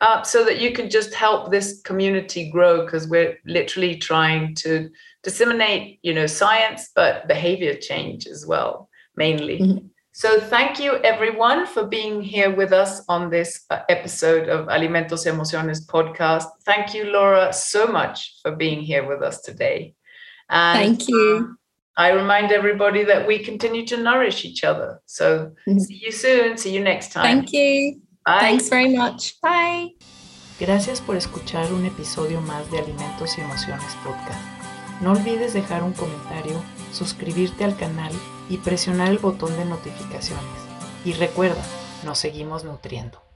Uh, 0.00 0.22
so 0.22 0.42
that 0.42 0.58
you 0.58 0.72
can 0.72 0.88
just 0.88 1.12
help 1.12 1.50
this 1.50 1.82
community 1.82 2.50
grow 2.50 2.86
because 2.86 3.06
we're 3.06 3.36
literally 3.44 3.94
trying 3.94 4.54
to 4.54 4.88
disseminate, 5.22 5.98
you 6.00 6.14
know, 6.14 6.26
science, 6.26 6.88
but 6.94 7.28
behavior 7.28 7.74
change 7.74 8.26
as 8.26 8.46
well, 8.46 8.88
mainly. 9.16 9.58
Mm-hmm. 9.58 9.86
So 10.12 10.40
thank 10.40 10.80
you 10.80 10.96
everyone 11.04 11.66
for 11.66 11.86
being 11.86 12.20
here 12.20 12.54
with 12.54 12.72
us 12.72 13.02
on 13.08 13.30
this 13.30 13.64
uh, 13.70 13.80
episode 13.88 14.48
of 14.48 14.66
Alimentos 14.66 15.24
y 15.24 15.30
Emociones 15.30 15.86
podcast. 15.86 16.46
Thank 16.64 16.94
you, 16.94 17.04
Laura, 17.04 17.52
so 17.52 17.86
much 17.86 18.40
for 18.42 18.56
being 18.56 18.80
here 18.80 19.06
with 19.06 19.22
us 19.22 19.40
today. 19.40 19.94
And 20.48 20.78
thank 20.78 21.08
you. 21.08 21.36
Um, 21.36 21.58
I 21.96 22.10
remind 22.10 22.50
everybody 22.50 23.04
that 23.04 23.26
we 23.26 23.38
continue 23.38 23.86
to 23.86 23.96
nourish 23.96 24.44
each 24.44 24.64
other. 24.64 25.00
So 25.06 25.52
mm-hmm. 25.68 25.78
see 25.78 26.00
you 26.04 26.10
soon. 26.10 26.56
See 26.56 26.74
you 26.74 26.80
next 26.80 27.12
time. 27.12 27.22
Thank 27.22 27.52
you. 27.52 28.00
Bye. 28.26 28.40
Thanks 28.40 28.68
very 28.68 28.96
much. 28.96 29.40
Bye. 29.40 29.94
Gracias 30.58 31.00
por 31.00 31.16
escuchar 31.16 31.72
un 31.72 31.86
episodio 31.86 32.40
más 32.40 32.70
de 32.70 32.78
Alimentos 32.78 33.38
y 33.38 33.42
Emociones 33.42 33.94
Podcast. 34.04 34.40
No 35.00 35.12
olvides 35.12 35.54
dejar 35.54 35.82
un 35.82 35.92
comentario, 35.92 36.60
suscribirte 36.92 37.64
al 37.64 37.76
canal 37.76 38.12
y 38.50 38.58
presionar 38.58 39.08
el 39.08 39.18
botón 39.18 39.56
de 39.56 39.64
notificaciones. 39.64 40.44
Y 41.04 41.14
recuerda, 41.14 41.62
nos 42.04 42.18
seguimos 42.18 42.64
nutriendo. 42.64 43.29